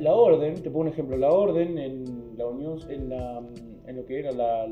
la 0.00 0.14
orden, 0.14 0.54
te 0.54 0.70
pongo 0.70 0.80
un 0.80 0.88
ejemplo, 0.88 1.16
la 1.16 1.30
orden 1.30 1.78
en 1.78 2.36
la 2.36 2.46
Unión, 2.46 2.78
en, 2.88 3.08
la, 3.08 3.42
en 3.86 3.96
lo 3.96 4.04
que 4.04 4.18
era 4.18 4.32
la, 4.32 4.62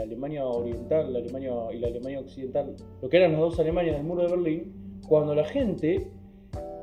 Alemania 0.00 0.46
Oriental 0.46 1.12
la 1.12 1.18
Alemania 1.20 1.52
y 1.72 1.78
la 1.78 1.88
Alemania 1.88 2.20
Occidental, 2.20 2.74
lo 3.00 3.08
que 3.08 3.16
eran 3.16 3.32
las 3.32 3.40
dos 3.40 3.60
Alemanias 3.60 3.96
del 3.96 4.04
muro 4.04 4.22
de 4.22 4.28
Berlín, 4.28 5.00
cuando 5.08 5.34
la 5.34 5.44
gente 5.44 6.10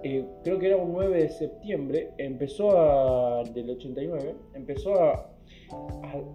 eh, 0.04 0.26
creo 0.44 0.60
que 0.60 0.68
era 0.68 0.78
un 0.78 0.94
9 0.94 1.18
de 1.18 1.30
septiembre, 1.30 2.12
empezó 2.18 2.78
a, 2.78 3.44
del 3.44 3.70
89, 3.70 4.36
empezó 4.54 4.94
a, 5.02 5.32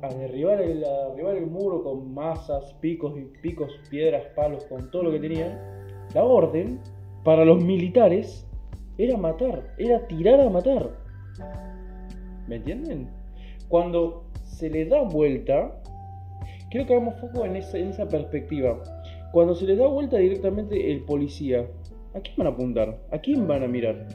a, 0.02 0.14
derribar, 0.14 0.60
el, 0.60 0.80
derribar 0.80 1.36
el 1.36 1.46
muro 1.46 1.82
con 1.82 2.12
masas, 2.12 2.74
picos 2.80 3.16
y 3.18 3.24
picos, 3.40 3.72
piedras, 3.88 4.24
palos, 4.34 4.64
con 4.64 4.90
todo 4.90 5.04
lo 5.04 5.12
que 5.12 5.20
tenían. 5.20 5.58
La 6.14 6.24
orden 6.24 6.80
para 7.24 7.44
los 7.44 7.62
militares 7.62 8.46
era 8.98 9.16
matar, 9.16 9.74
era 9.78 10.06
tirar 10.06 10.40
a 10.40 10.50
matar. 10.50 10.90
¿Me 12.46 12.56
entienden? 12.56 13.08
Cuando 13.68 14.24
se 14.44 14.68
le 14.68 14.86
da 14.86 15.02
vuelta, 15.02 15.80
quiero 16.70 16.86
que 16.86 16.94
hagamos 16.94 17.20
foco 17.20 17.44
en 17.44 17.56
esa, 17.56 18.08
perspectiva. 18.08 18.82
Cuando 19.32 19.54
se 19.54 19.66
le 19.66 19.76
da 19.76 19.86
vuelta 19.86 20.16
directamente 20.16 20.90
el 20.90 21.04
policía 21.04 21.66
¿A 22.14 22.20
quién 22.20 22.36
van 22.36 22.46
a 22.48 22.50
apuntar? 22.50 23.00
¿A 23.12 23.18
quién 23.18 23.46
van 23.46 23.62
a 23.62 23.68
mirar? 23.68 24.08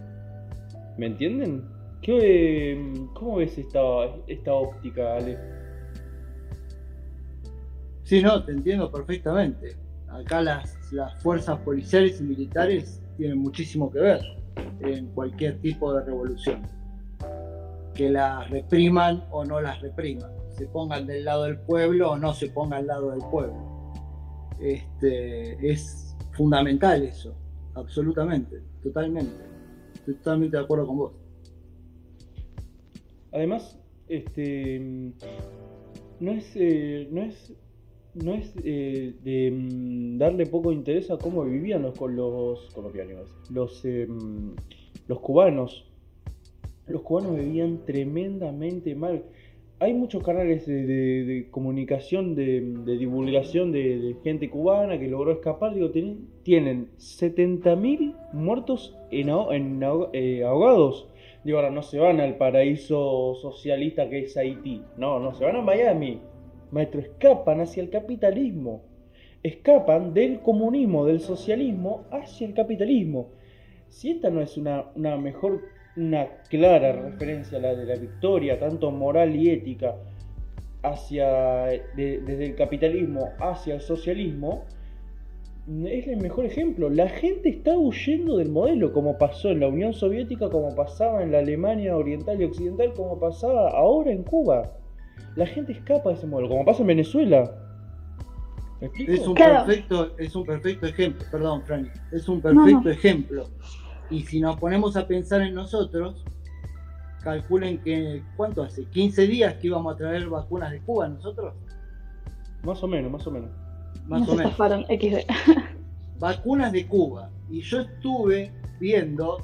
¿Me 0.98 1.05
entienden? 1.08 1.63
¿Qué, 2.01 2.91
¿Cómo 3.13 3.38
ves 3.38 3.58
esta, 3.58 3.79
esta 4.27 4.53
óptica, 4.53 5.15
Ale? 5.15 5.38
Sí, 8.03 8.22
no, 8.22 8.44
te 8.44 8.51
entiendo 8.51 8.91
perfectamente. 8.91 9.77
Acá 10.10 10.41
las, 10.41 10.77
las 10.91 11.22
fuerzas 11.24 11.58
policiales 11.62 12.20
y 12.20 12.24
militares 12.25 13.01
tienen 13.17 13.38
muchísimo 13.38 13.89
que 13.89 14.00
ver 14.00 14.22
en 14.82 15.08
cualquier 15.13 15.60
tipo 15.62 15.94
de 15.94 16.03
revolución. 16.03 16.62
Que 17.96 18.10
las 18.10 18.50
repriman 18.50 19.25
o 19.32 19.44
no 19.46 19.62
las 19.62 19.82
repriman. 19.82 20.32
Se 20.52 20.68
pongan 20.68 21.08
del 21.08 21.25
lado 21.25 21.44
del 21.46 21.58
pueblo 21.60 22.12
o 22.12 22.18
no 22.18 22.34
se 22.34 22.50
pongan 22.50 22.80
al 22.80 22.88
lado 22.88 23.12
del 23.12 23.22
pueblo. 23.32 23.94
Este, 24.60 25.72
es 25.72 26.16
fundamental 26.34 27.04
eso 27.04 27.36
absolutamente, 27.75 28.62
totalmente. 28.82 29.36
Estoy 29.94 30.16
totalmente 30.16 30.58
de 30.58 30.64
acuerdo 30.64 30.88
con 30.88 30.98
vos. 30.98 31.14
Además, 33.32 33.78
este 34.08 35.14
no 36.20 36.32
es, 36.32 36.52
eh, 36.56 37.08
no 37.12 37.22
es, 37.22 37.54
no 38.14 38.34
es 38.34 38.54
eh, 38.64 39.14
de 39.24 39.52
mm, 39.52 40.18
darle 40.18 40.46
poco 40.46 40.72
interés 40.72 41.12
a 41.12 41.18
cómo 41.18 41.44
vivían 41.44 41.82
los, 41.82 42.00
los 42.00 42.74
colombianos, 42.74 43.30
em, 43.84 44.56
los 45.08 45.20
cubanos. 45.20 45.92
Los 46.88 47.01
cubanos 47.01 47.36
vivían 47.36 47.86
tremendamente 47.86 48.96
mal 48.96 49.24
hay 49.80 49.94
muchos 49.94 50.24
canales 50.24 50.65
de, 50.65 51.48
comunicación, 51.51 52.34
de, 52.34 52.62
divulgación 52.98 53.72
de, 53.72 54.15
gente 54.24 54.50
cubana 54.50 54.98
que 54.98 55.08
logró 55.08 55.34
escapar. 55.34 55.74
Digo, 55.74 55.92
tienen, 55.92 56.30
tienen 56.44 56.92
70.000 56.98 58.15
muertos 58.32 58.98
en, 59.12 59.30
eh, 60.13 60.44
ahogados. 60.46 61.10
Digo, 61.44 61.58
ahora 61.58 61.72
no 61.72 61.84
se 61.84 62.00
van 62.00 62.22
al 62.22 62.38
paraíso 62.38 63.36
socialista 63.36 64.10
que 64.10 64.20
es 64.20 64.38
Haití. 64.38 64.82
No, 64.98 65.20
no, 65.20 65.34
se 65.34 65.44
van 65.44 65.58
a 65.58 65.62
Miami. 65.62 66.22
Maestro, 66.72 67.01
escapan 67.01 67.60
hacia 67.60 67.84
el 67.84 67.89
capitalismo. 67.89 68.84
Escapan 69.44 70.13
del 70.13 70.39
comunismo, 70.39 71.06
del 71.06 71.20
socialismo, 71.20 72.06
hacia 72.12 72.48
el 72.48 72.54
capitalismo. 72.54 73.30
Si 73.89 74.12
esta 74.12 74.30
no 74.30 74.42
es 74.42 74.58
una 74.58 75.18
mejor 75.18 75.75
una 75.98 76.28
clara 76.50 76.92
referencia 76.92 77.58
a 77.58 77.62
la 77.62 77.75
de 77.75 77.86
la 77.86 77.96
victoria, 77.96 78.60
tanto 78.60 78.92
moral 78.92 79.36
y 79.36 79.50
ética, 79.50 79.96
hacia, 80.84 81.28
desde 81.96 82.46
el 82.46 82.56
capitalismo 82.56 83.30
hacia 83.40 83.75
el 83.75 83.82
socialismo, 83.82 84.66
es 85.86 86.08
el 86.08 86.18
mejor 86.18 86.46
ejemplo. 86.46 86.90
La 86.90 87.10
gente 87.10 87.50
está 87.50 87.75
huyendo 87.78 88.38
del 88.38 88.50
modelo, 88.50 88.94
como 88.94 89.18
pasó 89.18 89.50
en 89.50 89.62
la 89.62 89.68
Unión 89.68 89.94
Soviética, 89.94 90.50
como 90.50 90.75
pasaba 90.75 91.24
en 91.24 91.32
la 91.32 91.40
Alemania 91.40 91.98
Oriental 91.98 92.40
y 92.40 92.46
Occidental, 92.46 92.94
como 92.94 93.20
pasaba 93.20 93.70
ahora 93.70 94.12
en 94.12 94.24
Cuba. 94.24 94.64
La 95.36 95.48
gente 95.48 95.72
escapa 95.72 96.10
de 96.10 96.16
ese 96.16 96.28
modelo, 96.28 96.50
como 96.50 96.66
pasa 96.66 96.82
en 96.82 96.88
Venezuela. 96.88 97.52
Es 98.82 99.25
un, 99.25 99.34
perfecto, 99.34 100.12
es 100.20 100.36
un 100.36 100.46
perfecto 100.46 100.86
ejemplo, 100.86 101.25
perdón, 101.32 101.64
Frank, 101.64 101.88
es 102.12 102.28
un 102.28 102.42
perfecto 102.42 102.90
ejemplo 102.90 103.48
y 104.09 104.21
si 104.21 104.39
nos 104.39 104.57
ponemos 104.57 104.95
a 104.97 105.07
pensar 105.07 105.41
en 105.41 105.53
nosotros, 105.53 106.24
calculen 107.24 107.79
que, 107.79 108.24
¿cuánto 108.38 108.63
hace? 108.63 108.83
¿15 108.83 109.27
días 109.27 109.55
que 109.55 109.67
íbamos 109.67 109.95
a 109.95 109.97
traer 109.97 110.29
vacunas 110.29 110.71
de 110.71 110.79
Cuba 110.81 111.07
nosotros? 111.07 111.55
Más 112.63 112.81
o 112.83 112.88
menos, 112.88 113.12
más 113.12 113.25
o 113.27 113.31
menos. 113.31 113.50
Más 114.07 114.27
o 114.27 114.35
menos. 114.35 114.53
XD. 114.55 115.27
Vacunas 116.19 116.71
de 116.71 116.88
Cuba. 116.88 117.29
Y 117.50 117.62
yo 117.62 117.81
estuve 117.81 118.51
viendo 118.79 119.39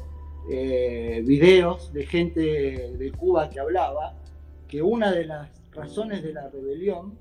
eh, 0.49 1.23
videos 1.25 1.91
de 1.93 2.05
gente 2.05 2.41
de 2.41 3.11
Cuba 3.11 3.49
que 3.49 3.59
hablaba 3.59 4.13
que 4.67 4.81
una 4.81 5.11
de 5.11 5.25
las 5.25 5.49
razones 5.71 6.23
de 6.23 6.33
la 6.33 6.49
rebelión, 6.49 7.17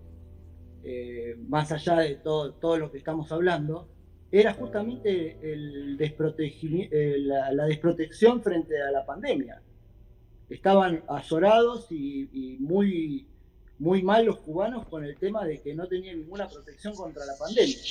eh, 0.85 1.37
más 1.49 1.73
allá 1.73 1.97
de 1.97 2.17
todo, 2.17 2.53
todo 2.53 2.77
lo 2.79 2.91
que 2.91 2.99
estamos 2.99 3.33
hablando, 3.33 3.89
era 4.33 4.55
justamente 4.55 5.39
el 5.43 5.99
eh, 6.01 7.17
la, 7.19 7.65
desprotección 7.67 8.43
frente 8.43 8.81
a 8.81 8.91
la 8.91 9.05
pandemia. 9.05 9.61
Estaban 10.49 11.03
azorados 11.09 11.91
y, 11.91 12.57
muy, 12.61 13.27
muy 13.79 14.03
mal 14.03 14.27
los 14.27 14.39
cubanos 14.39 14.87
con 14.87 15.05
el 15.05 15.17
tema 15.17 15.45
de 15.45 15.61
que 15.61 15.75
no 15.75 15.87
tenían 15.87 16.19
ninguna 16.19 16.49
protección 16.49 16.95
contra 16.95 17.25
la 17.25 17.37
pandemia, 17.37 17.83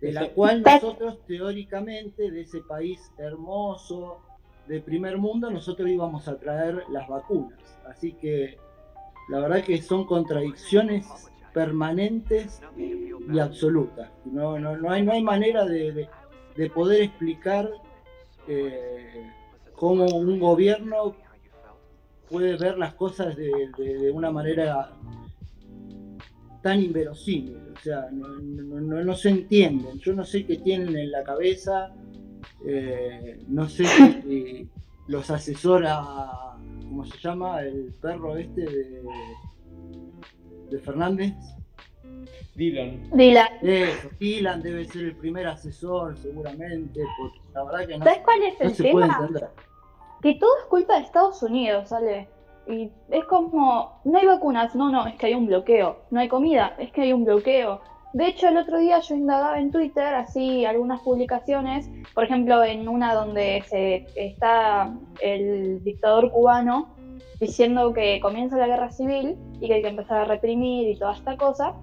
de 0.00 0.12
la 0.12 0.28
cual 0.30 0.62
nosotros 0.62 1.18
teóricamente, 1.26 2.30
de 2.30 2.42
ese 2.42 2.60
país 2.60 3.00
hermoso, 3.18 4.20
de 4.68 4.80
primer 4.80 5.16
mundo, 5.16 5.50
nosotros 5.50 5.88
íbamos 5.88 6.28
a 6.28 6.36
traer 6.38 6.82
las 6.90 7.08
vacunas. 7.08 7.58
Así 7.86 8.12
que 8.12 8.58
la 9.28 9.40
verdad 9.40 9.64
que 9.64 9.80
son 9.80 10.06
contradicciones 10.06 11.06
permanentes 11.56 12.60
y 12.76 13.38
absolutas. 13.38 14.10
No, 14.26 14.58
no, 14.58 14.76
no, 14.76 14.90
hay, 14.90 15.02
no 15.02 15.12
hay 15.12 15.22
manera 15.22 15.64
de, 15.64 16.06
poder 16.74 17.04
explicar 17.04 17.70
eh, 18.46 19.26
cómo 19.74 20.04
un 20.04 20.38
gobierno 20.38 21.16
puede 22.28 22.58
ver 22.58 22.76
las 22.76 22.92
cosas 22.92 23.34
de, 23.36 24.10
una 24.12 24.30
manera 24.30 24.92
tan 26.62 26.82
inverosímil. 26.82 27.56
O 27.74 27.80
sea, 27.82 28.10
no, 28.12 29.14
se 29.14 29.30
entienden. 29.30 29.98
Yo 30.00 30.12
no 30.12 30.26
sé 30.26 30.44
qué 30.44 30.58
tienen 30.58 30.94
en 30.94 31.10
la 31.10 31.24
cabeza, 31.24 31.94
eh, 32.66 33.42
no 33.48 33.66
sé 33.66 33.86
si 33.86 34.68
los 35.06 35.30
asesora, 35.30 36.02
¿cómo 36.82 37.06
se 37.06 37.16
llama? 37.16 37.62
El 37.62 37.94
perro 37.98 38.36
este 38.36 38.60
de 38.60 39.02
de 40.70 40.78
Fernández. 40.78 41.34
Dylan. 42.54 43.10
Dylan. 43.12 43.48
Eso, 43.62 44.08
Dylan 44.18 44.62
debe 44.62 44.84
ser 44.86 45.04
el 45.04 45.16
primer 45.16 45.46
asesor, 45.46 46.16
seguramente, 46.16 47.00
porque 47.18 47.38
la 47.52 47.64
verdad 47.64 47.86
que 47.86 47.98
no, 47.98 48.04
¿Sabes 48.04 48.20
cuál 48.24 48.42
es 48.42 48.60
no 48.60 48.66
el 48.66 48.74
se 48.74 48.90
puede 48.90 49.06
tema? 49.06 49.18
entender. 49.20 49.48
Que 50.22 50.34
todo 50.36 50.50
es 50.58 50.64
culpa 50.66 50.94
de 50.96 51.04
Estados 51.04 51.42
Unidos, 51.42 51.90
¿sale? 51.90 52.28
Y 52.66 52.90
es 53.10 53.24
como, 53.26 54.00
no 54.04 54.18
hay 54.18 54.26
vacunas, 54.26 54.74
no, 54.74 54.90
no, 54.90 55.06
es 55.06 55.14
que 55.16 55.26
hay 55.26 55.34
un 55.34 55.46
bloqueo. 55.46 55.98
No 56.10 56.20
hay 56.20 56.28
comida, 56.28 56.74
es 56.78 56.90
que 56.92 57.02
hay 57.02 57.12
un 57.12 57.24
bloqueo. 57.24 57.80
De 58.14 58.28
hecho, 58.28 58.48
el 58.48 58.56
otro 58.56 58.78
día 58.78 58.98
yo 59.00 59.14
indagaba 59.14 59.58
en 59.60 59.70
Twitter, 59.70 60.14
así, 60.14 60.64
algunas 60.64 61.00
publicaciones, 61.02 61.90
por 62.14 62.24
ejemplo, 62.24 62.64
en 62.64 62.88
una 62.88 63.14
donde 63.14 63.62
se 63.68 64.06
está 64.16 64.90
el 65.20 65.84
dictador 65.84 66.30
cubano 66.32 66.95
diciendo 67.40 67.92
que 67.92 68.20
comienza 68.20 68.56
la 68.56 68.66
guerra 68.66 68.90
civil 68.90 69.36
y 69.60 69.68
que 69.68 69.74
hay 69.74 69.82
que 69.82 69.88
empezar 69.88 70.18
a 70.18 70.24
reprimir 70.24 70.88
y 70.88 70.98
toda 70.98 71.14
esta 71.14 71.36
cosa. 71.36 71.74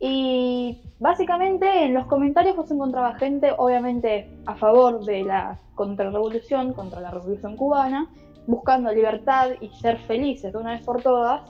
Y 0.00 0.80
básicamente 1.00 1.84
en 1.84 1.94
los 1.94 2.06
comentarios 2.06 2.56
vos 2.56 2.70
encontrabas 2.70 3.18
gente, 3.18 3.52
obviamente, 3.56 4.30
a 4.46 4.54
favor 4.54 5.04
de 5.04 5.24
la 5.24 5.58
contrarrevolución, 5.74 6.72
contra 6.72 7.00
la 7.00 7.10
revolución 7.10 7.56
cubana, 7.56 8.08
buscando 8.46 8.92
libertad 8.92 9.50
y 9.60 9.68
ser 9.80 9.98
felices 9.98 10.52
de 10.52 10.58
una 10.58 10.72
vez 10.72 10.82
por 10.82 11.02
todas. 11.02 11.42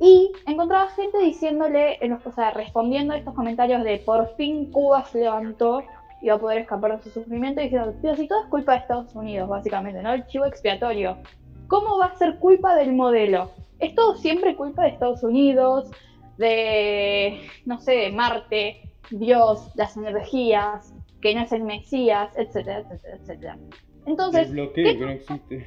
Y 0.00 0.30
encontraba 0.46 0.90
gente 0.90 1.18
diciéndole, 1.18 1.98
en 2.04 2.10
los, 2.10 2.26
o 2.26 2.32
sea, 2.32 2.50
respondiendo 2.52 3.14
a 3.14 3.16
estos 3.16 3.34
comentarios 3.34 3.82
de 3.82 3.98
por 3.98 4.34
fin 4.36 4.70
Cuba 4.70 5.04
se 5.04 5.20
levantó 5.20 5.82
y 6.20 6.28
va 6.28 6.34
a 6.34 6.38
poder 6.38 6.58
escapar 6.58 6.96
de 6.96 7.02
su 7.02 7.10
sufrimiento, 7.10 7.60
diciendo, 7.60 7.94
pero 8.02 8.16
si 8.16 8.26
todo 8.26 8.42
es 8.42 8.48
culpa 8.48 8.72
de 8.72 8.78
Estados 8.78 9.14
Unidos, 9.14 9.48
básicamente, 9.48 10.02
¿no? 10.02 10.12
El 10.12 10.26
chivo 10.26 10.46
expiatorio. 10.46 11.16
¿Cómo 11.68 11.98
va 11.98 12.06
a 12.06 12.16
ser 12.16 12.38
culpa 12.38 12.74
del 12.74 12.92
modelo? 12.94 13.50
Es 13.78 13.94
todo 13.94 14.16
siempre 14.16 14.56
culpa 14.56 14.82
de 14.82 14.88
Estados 14.88 15.22
Unidos, 15.22 15.90
de, 16.38 17.40
no 17.64 17.78
sé, 17.80 18.10
Marte, 18.10 18.90
Dios, 19.10 19.70
las 19.74 19.96
energías, 19.96 20.92
que 21.20 21.34
no 21.34 21.42
es 21.42 21.52
el 21.52 21.62
Mesías, 21.64 22.30
etcétera, 22.36 22.80
etcétera, 22.80 23.16
etcétera. 23.16 23.58
Entonces, 24.06 24.48
el 24.48 24.54
bloqueo 24.54 24.84
¿qué- 24.84 24.98
que 24.98 25.04
no 25.04 25.10
existe. 25.10 25.66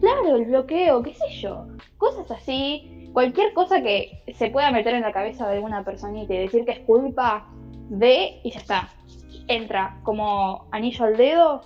Claro, 0.00 0.36
el 0.36 0.44
bloqueo, 0.46 1.02
qué 1.02 1.14
sé 1.14 1.28
yo. 1.40 1.66
Cosas 1.96 2.30
así, 2.30 3.08
cualquier 3.12 3.52
cosa 3.52 3.80
que 3.82 4.22
se 4.36 4.50
pueda 4.50 4.70
meter 4.70 4.94
en 4.94 5.02
la 5.02 5.12
cabeza 5.12 5.48
de 5.48 5.56
alguna 5.56 5.84
personita 5.84 6.34
y 6.34 6.38
decir 6.38 6.64
que 6.64 6.72
es 6.72 6.80
culpa 6.80 7.48
de 7.88 8.40
y 8.44 8.50
ya 8.50 8.58
está. 8.60 8.88
Entra 9.48 9.98
como 10.04 10.66
anillo 10.70 11.04
al 11.04 11.16
dedo, 11.16 11.62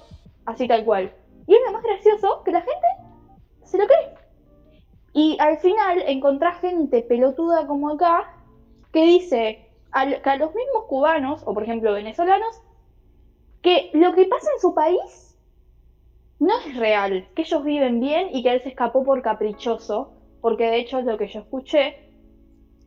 así 0.46 0.66
tal 0.68 0.84
cual. 0.84 1.12
Y 1.46 1.54
es 1.54 1.60
lo 1.66 1.72
más 1.72 1.82
gracioso 1.82 2.42
que 2.44 2.52
la 2.52 2.60
gente 2.60 2.86
se 3.72 3.78
lo 3.78 3.86
cree. 3.86 4.14
Y 5.14 5.36
al 5.40 5.58
final 5.58 6.02
encontrás 6.06 6.60
gente 6.60 7.02
pelotuda 7.02 7.66
como 7.66 7.90
acá 7.90 8.34
que 8.92 9.04
dice 9.04 9.68
que 9.92 10.30
a 10.30 10.36
los 10.36 10.54
mismos 10.54 10.84
cubanos, 10.88 11.42
o 11.44 11.54
por 11.54 11.62
ejemplo 11.64 11.92
venezolanos, 11.92 12.62
que 13.62 13.90
lo 13.94 14.14
que 14.14 14.26
pasa 14.26 14.48
en 14.54 14.60
su 14.60 14.74
país 14.74 15.38
no 16.38 16.58
es 16.66 16.76
real, 16.76 17.28
que 17.34 17.42
ellos 17.42 17.64
viven 17.64 18.00
bien 18.00 18.28
y 18.32 18.42
que 18.42 18.52
él 18.52 18.62
se 18.62 18.70
escapó 18.70 19.04
por 19.04 19.22
caprichoso, 19.22 20.12
porque 20.40 20.66
de 20.66 20.80
hecho 20.80 20.98
es 20.98 21.04
lo 21.04 21.16
que 21.16 21.28
yo 21.28 21.40
escuché 21.40 22.10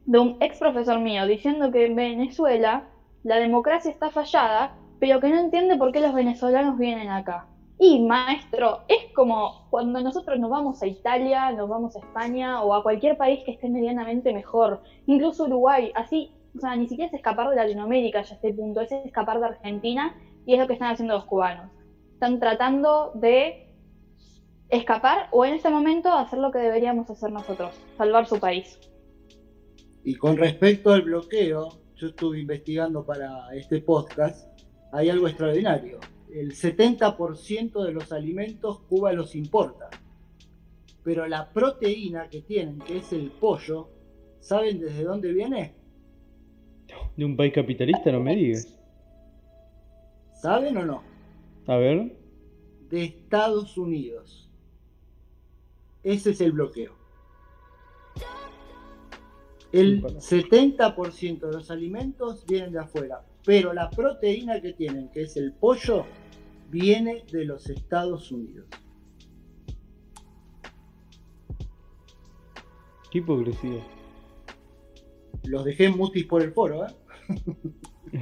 de 0.05 0.19
un 0.19 0.37
ex 0.41 0.59
profesor 0.59 0.99
mío 0.99 1.25
diciendo 1.25 1.71
que 1.71 1.85
en 1.85 1.95
Venezuela 1.95 2.89
la 3.23 3.37
democracia 3.37 3.89
está 3.89 4.09
fallada, 4.09 4.75
pero 4.99 5.19
que 5.19 5.29
no 5.29 5.39
entiende 5.39 5.77
por 5.77 5.91
qué 5.91 5.99
los 5.99 6.13
venezolanos 6.13 6.77
vienen 6.77 7.09
acá. 7.09 7.47
Y 7.77 8.05
maestro, 8.05 8.81
es 8.87 9.13
como 9.13 9.67
cuando 9.69 9.99
nosotros 10.01 10.39
nos 10.39 10.49
vamos 10.49 10.81
a 10.81 10.87
Italia, 10.87 11.51
nos 11.51 11.67
vamos 11.67 11.95
a 11.95 11.99
España 11.99 12.63
o 12.63 12.73
a 12.73 12.83
cualquier 12.83 13.17
país 13.17 13.43
que 13.43 13.51
esté 13.51 13.69
medianamente 13.69 14.33
mejor, 14.33 14.81
incluso 15.07 15.43
Uruguay, 15.43 15.91
así, 15.93 16.31
o 16.55 16.59
sea, 16.59 16.75
ni 16.75 16.87
siquiera 16.87 17.09
es 17.09 17.13
escapar 17.13 17.49
de 17.49 17.57
Latinoamérica 17.57 18.21
ya 18.21 18.31
a 18.31 18.35
este 18.35 18.53
punto, 18.53 18.79
es 18.79 18.91
escapar 18.91 19.39
de 19.39 19.47
Argentina 19.47 20.15
y 20.45 20.53
es 20.53 20.59
lo 20.59 20.67
que 20.67 20.73
están 20.73 20.91
haciendo 20.91 21.15
los 21.15 21.25
cubanos 21.25 21.69
están 22.15 22.39
tratando 22.39 23.11
de 23.13 23.67
escapar 24.69 25.27
o 25.31 25.45
en 25.45 25.53
este 25.53 25.69
momento 25.69 26.11
hacer 26.11 26.39
lo 26.39 26.49
que 26.49 26.59
deberíamos 26.59 27.09
hacer 27.09 27.31
nosotros, 27.31 27.75
salvar 27.97 28.25
su 28.25 28.39
país. 28.39 28.79
Y 30.03 30.15
con 30.15 30.37
respecto 30.37 30.93
al 30.93 31.01
bloqueo, 31.01 31.69
yo 31.95 32.07
estuve 32.07 32.39
investigando 32.39 33.05
para 33.05 33.53
este 33.53 33.81
podcast, 33.81 34.47
hay 34.93 35.09
algo 35.09 35.27
extraordinario. 35.27 35.99
El 36.35 36.51
70% 36.51 37.81
de 37.81 37.93
los 37.93 38.11
alimentos 38.11 38.81
Cuba 38.89 39.13
los 39.13 39.35
importa. 39.35 39.89
Pero 41.01 41.25
la 41.27 41.49
proteína 41.53 42.27
que 42.27 42.41
tienen, 42.41 42.79
que 42.79 42.97
es 42.97 43.13
el 43.13 43.31
pollo, 43.31 43.87
¿saben 44.41 44.81
desde 44.81 45.05
dónde 45.05 45.31
viene? 45.31 45.75
De 47.15 47.23
un 47.23 47.37
país 47.37 47.53
capitalista, 47.53 48.11
no 48.11 48.19
me 48.19 48.35
digas. 48.35 48.77
¿Saben 50.33 50.75
o 50.75 50.85
no? 50.85 51.03
A 51.67 51.77
ver. 51.77 52.17
De 52.89 53.05
Estados 53.05 53.77
Unidos. 53.77 54.51
Ese 56.03 56.31
es 56.31 56.41
el 56.41 56.51
bloqueo. 56.51 56.97
El 59.71 60.03
70% 60.03 61.47
de 61.47 61.53
los 61.53 61.71
alimentos 61.71 62.45
vienen 62.45 62.73
de 62.73 62.79
afuera, 62.79 63.25
pero 63.45 63.71
la 63.71 63.89
proteína 63.89 64.59
que 64.59 64.73
tienen, 64.73 65.09
que 65.11 65.21
es 65.21 65.37
el 65.37 65.53
pollo, 65.53 66.05
viene 66.69 67.23
de 67.31 67.45
los 67.45 67.69
Estados 67.69 68.31
Unidos. 68.31 68.67
Qué 73.11 73.19
hipocresía. 73.19 73.81
Los 75.43 75.63
dejé 75.63 75.85
en 75.85 75.97
mutis 75.97 76.25
por 76.25 76.41
el 76.41 76.51
foro, 76.51 76.85
¿eh? 76.85 76.89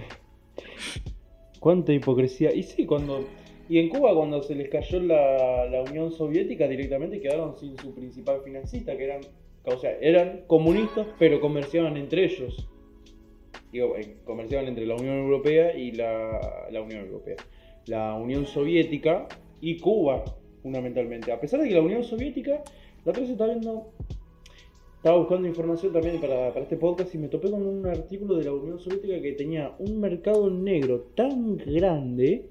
Cuánta 1.60 1.94
hipocresía. 1.94 2.54
Y 2.54 2.64
sí, 2.64 2.86
cuando. 2.86 3.26
Y 3.70 3.80
en 3.80 3.90
Cuba, 3.90 4.14
cuando 4.14 4.44
se 4.44 4.56
les 4.56 4.70
cayó 4.70 5.00
la, 5.00 5.66
la 5.68 5.82
Unión 5.84 6.12
Soviética, 6.12 6.68
directamente 6.68 7.22
quedaron 7.22 7.58
sin 7.58 7.78
su 7.78 7.96
principal 7.96 8.42
financista, 8.44 8.98
que 8.98 9.06
eran. 9.06 9.22
O 9.66 9.78
sea, 9.78 9.98
eran 10.02 10.44
comunistas, 10.46 11.08
pero 11.18 11.40
comerciaban 11.40 11.96
entre 11.96 12.26
ellos. 12.26 12.70
Digo, 13.72 13.96
eh, 13.96 14.18
comerciaban 14.26 14.68
entre 14.68 14.86
la 14.86 14.96
Unión 14.96 15.16
Europea 15.16 15.76
y 15.76 15.94
la, 15.94 16.68
la 16.70 16.82
Unión 16.82 17.06
Europea. 17.06 17.38
La 17.88 18.16
Unión 18.16 18.46
Soviética 18.46 19.28
y 19.62 19.78
Cuba, 19.80 20.24
fundamentalmente. 20.62 21.32
A 21.32 21.40
pesar 21.40 21.62
de 21.62 21.68
que 21.70 21.76
la 21.76 21.82
Unión 21.82 22.04
Soviética, 22.04 22.64
la 23.06 23.12
otra 23.12 23.22
vez 23.22 23.32
estaba 23.32 23.52
viendo. 23.52 23.92
Estaba 24.98 25.18
buscando 25.18 25.50
información 25.50 25.92
también 25.92 26.22
para, 26.22 26.54
para 26.54 26.64
este 26.64 26.78
podcast 26.78 27.14
y 27.14 27.18
me 27.18 27.28
topé 27.28 27.52
con 27.52 27.66
un 27.66 27.86
artículo 27.86 28.36
de 28.36 28.46
la 28.46 28.54
Unión 28.54 28.80
Soviética 28.80 29.22
que 29.22 29.34
tenía 29.34 29.76
un 29.80 30.00
mercado 30.00 30.50
negro 30.50 31.08
tan 31.14 31.58
grande 31.58 32.50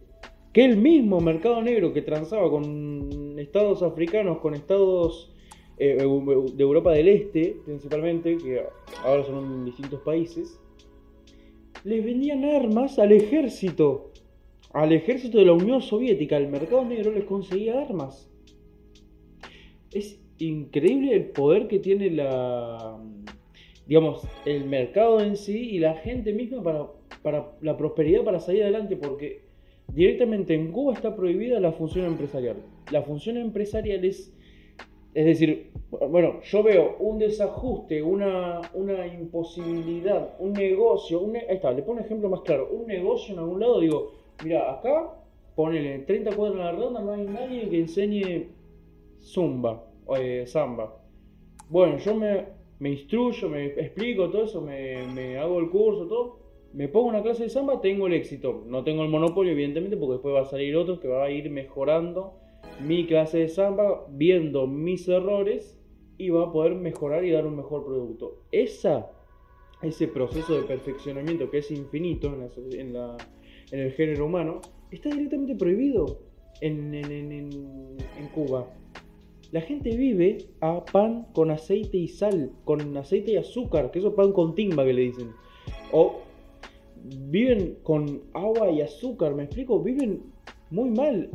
que 0.52 0.64
el 0.64 0.76
mismo 0.76 1.20
mercado 1.20 1.62
negro 1.62 1.92
que 1.92 2.02
transaba 2.02 2.50
con 2.50 3.38
estados 3.38 3.82
africanos, 3.82 4.38
con 4.38 4.54
estados 4.54 5.32
eh, 5.78 5.96
de 5.96 6.62
Europa 6.62 6.92
del 6.92 7.08
Este 7.08 7.56
principalmente, 7.64 8.36
que 8.36 8.62
ahora 9.02 9.24
son 9.24 9.64
distintos 9.64 10.00
países, 10.02 10.60
les 11.84 12.04
vendían 12.04 12.44
armas 12.44 12.98
al 12.98 13.12
ejército. 13.12 14.11
Al 14.72 14.92
ejército 14.92 15.38
de 15.38 15.44
la 15.44 15.52
Unión 15.52 15.82
Soviética, 15.82 16.38
el 16.38 16.48
mercado 16.48 16.84
negro 16.84 17.12
les 17.12 17.24
conseguía 17.24 17.80
armas. 17.80 18.30
Es 19.92 20.18
increíble 20.38 21.14
el 21.14 21.26
poder 21.26 21.68
que 21.68 21.78
tiene 21.78 22.10
la, 22.10 22.98
digamos, 23.86 24.26
el 24.46 24.64
mercado 24.64 25.20
en 25.20 25.36
sí 25.36 25.70
y 25.72 25.78
la 25.78 25.96
gente 25.96 26.32
misma 26.32 26.62
para, 26.62 26.86
para 27.22 27.52
la 27.60 27.76
prosperidad, 27.76 28.24
para 28.24 28.40
salir 28.40 28.62
adelante, 28.62 28.96
porque 28.96 29.42
directamente 29.88 30.54
en 30.54 30.72
Cuba 30.72 30.94
está 30.94 31.14
prohibida 31.14 31.60
la 31.60 31.72
función 31.72 32.06
empresarial. 32.06 32.56
La 32.90 33.02
función 33.02 33.36
empresarial 33.36 34.02
es, 34.06 34.34
es 35.12 35.26
decir, 35.26 35.70
bueno, 35.90 36.40
yo 36.44 36.62
veo 36.62 36.96
un 36.98 37.18
desajuste, 37.18 38.02
una, 38.02 38.62
una 38.72 39.06
imposibilidad, 39.06 40.34
un 40.38 40.54
negocio, 40.54 41.20
ahí 41.34 41.56
está, 41.56 41.72
le 41.72 41.82
pongo 41.82 41.98
un 41.98 42.04
ejemplo 42.06 42.30
más 42.30 42.40
claro, 42.40 42.70
un 42.72 42.86
negocio 42.86 43.34
en 43.34 43.40
algún 43.40 43.60
lado, 43.60 43.78
digo, 43.80 44.21
mira, 44.44 44.72
acá, 44.72 45.14
ponele 45.54 46.00
30 46.00 46.34
cuadras 46.34 46.58
en 46.58 46.64
la 46.64 46.72
redonda, 46.72 47.00
no 47.00 47.12
hay 47.12 47.24
nadie 47.26 47.68
que 47.68 47.80
enseñe 47.80 48.48
zumba, 49.20 49.84
o 50.06 50.16
eh, 50.16 50.46
samba. 50.46 50.96
Bueno, 51.68 51.98
yo 51.98 52.14
me, 52.14 52.46
me 52.78 52.90
instruyo, 52.90 53.48
me 53.48 53.66
explico 53.66 54.30
todo 54.30 54.44
eso, 54.44 54.60
me, 54.60 55.06
me 55.14 55.38
hago 55.38 55.58
el 55.60 55.70
curso, 55.70 56.06
todo. 56.06 56.40
Me 56.74 56.88
pongo 56.88 57.08
una 57.08 57.22
clase 57.22 57.44
de 57.44 57.50
samba, 57.50 57.80
tengo 57.80 58.06
el 58.06 58.14
éxito. 58.14 58.64
No 58.66 58.82
tengo 58.82 59.02
el 59.02 59.10
monopolio, 59.10 59.52
evidentemente, 59.52 59.96
porque 59.96 60.14
después 60.14 60.34
va 60.34 60.40
a 60.40 60.44
salir 60.46 60.74
otro 60.76 61.00
que 61.00 61.08
va 61.08 61.24
a 61.24 61.30
ir 61.30 61.50
mejorando 61.50 62.34
mi 62.80 63.06
clase 63.06 63.38
de 63.38 63.48
samba, 63.48 64.06
viendo 64.08 64.66
mis 64.66 65.06
errores 65.08 65.78
y 66.16 66.30
va 66.30 66.44
a 66.44 66.52
poder 66.52 66.74
mejorar 66.74 67.24
y 67.24 67.30
dar 67.30 67.46
un 67.46 67.56
mejor 67.56 67.84
producto. 67.84 68.38
Esa, 68.52 69.10
ese 69.82 70.08
proceso 70.08 70.54
de 70.54 70.62
perfeccionamiento 70.62 71.50
que 71.50 71.58
es 71.58 71.70
infinito 71.70 72.28
en, 72.28 72.40
la 72.40 72.48
en 72.80 72.92
la- 72.94 73.16
en 73.72 73.80
el 73.80 73.92
género 73.92 74.26
humano, 74.26 74.60
está 74.90 75.08
directamente 75.10 75.56
prohibido 75.56 76.20
en, 76.60 76.94
en- 76.94 77.10
en- 77.10 77.32
en- 77.32 77.96
en 78.18 78.28
Cuba. 78.34 78.68
La 79.50 79.60
gente 79.60 79.94
vive 79.96 80.38
a 80.60 80.82
pan 80.84 81.26
con 81.34 81.50
aceite 81.50 81.96
y 81.98 82.08
sal, 82.08 82.52
con 82.64 82.96
aceite 82.96 83.32
y 83.32 83.36
azúcar, 83.36 83.90
que 83.90 83.98
eso 83.98 84.08
es 84.08 84.14
pan 84.14 84.32
con 84.32 84.54
timba 84.54 84.84
que 84.84 84.92
le 84.94 85.02
dicen. 85.02 85.30
O 85.92 86.20
viven 87.28 87.78
con 87.82 88.22
agua 88.32 88.70
y 88.70 88.80
azúcar, 88.80 89.34
¿me 89.34 89.44
explico? 89.44 89.80
Viven 89.82 90.22
muy 90.70 90.90
mal. 90.90 91.28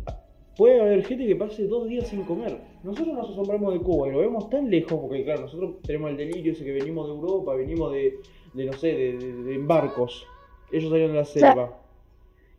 Puede 0.55 0.81
haber 0.81 1.03
gente 1.05 1.27
que 1.27 1.35
pase 1.35 1.67
dos 1.67 1.87
días 1.87 2.07
sin 2.07 2.23
comer. 2.23 2.57
Nosotros 2.83 3.13
nos 3.13 3.29
asombramos 3.29 3.73
de 3.73 3.79
Cuba 3.81 4.07
y 4.07 4.11
lo 4.13 4.19
vemos 4.19 4.49
tan 4.49 4.69
lejos, 4.71 4.99
porque 4.99 5.23
claro, 5.23 5.41
nosotros 5.41 5.75
tenemos 5.83 6.09
el 6.11 6.17
delirio 6.17 6.53
ese 6.53 6.63
que 6.65 6.71
venimos 6.71 7.07
de 7.07 7.13
Europa, 7.13 7.53
venimos 7.53 7.91
de, 7.91 8.15
de 8.53 8.65
no 8.65 8.73
sé, 8.73 8.87
de, 8.87 9.17
de, 9.17 9.33
de 9.43 9.57
barcos. 9.59 10.25
Ellos 10.71 10.89
salieron 10.89 11.11
de 11.13 11.19
la 11.19 11.25
selva. 11.25 11.77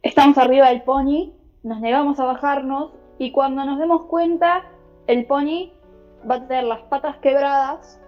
Estamos 0.03 0.39
arriba 0.39 0.69
del 0.69 0.83
pony, 0.83 1.33
nos 1.65 1.81
negamos 1.81 2.21
a 2.21 2.25
bajarnos 2.25 2.93
y 3.19 3.33
cuando 3.33 3.65
nos 3.65 3.81
demos 3.81 4.05
cuenta, 4.05 4.63
el 5.09 5.27
pony 5.27 5.73
va 6.29 6.37
a 6.37 6.47
tener 6.47 6.65
las 6.65 6.83
patas 6.83 7.17
quebradas 7.17 8.01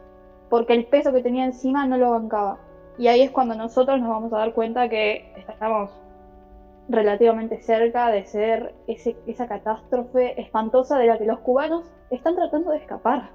porque 0.50 0.74
el 0.74 0.86
peso 0.86 1.12
que 1.12 1.20
tenía 1.20 1.44
encima 1.44 1.86
no 1.86 1.96
lo 1.96 2.12
bancaba. 2.12 2.60
Y 2.96 3.08
ahí 3.08 3.22
es 3.22 3.32
cuando 3.32 3.56
nosotros 3.56 3.98
nos 4.00 4.08
vamos 4.08 4.32
a 4.32 4.38
dar 4.38 4.54
cuenta 4.54 4.88
que 4.88 5.34
estamos 5.36 5.90
relativamente 6.88 7.60
cerca 7.60 8.12
de 8.12 8.24
ser 8.24 8.72
ese, 8.86 9.16
esa 9.26 9.48
catástrofe 9.48 10.40
espantosa 10.40 10.96
de 10.96 11.06
la 11.06 11.18
que 11.18 11.26
los 11.26 11.40
cubanos 11.40 11.90
están 12.10 12.36
tratando 12.36 12.70
de 12.70 12.78
escapar, 12.78 13.30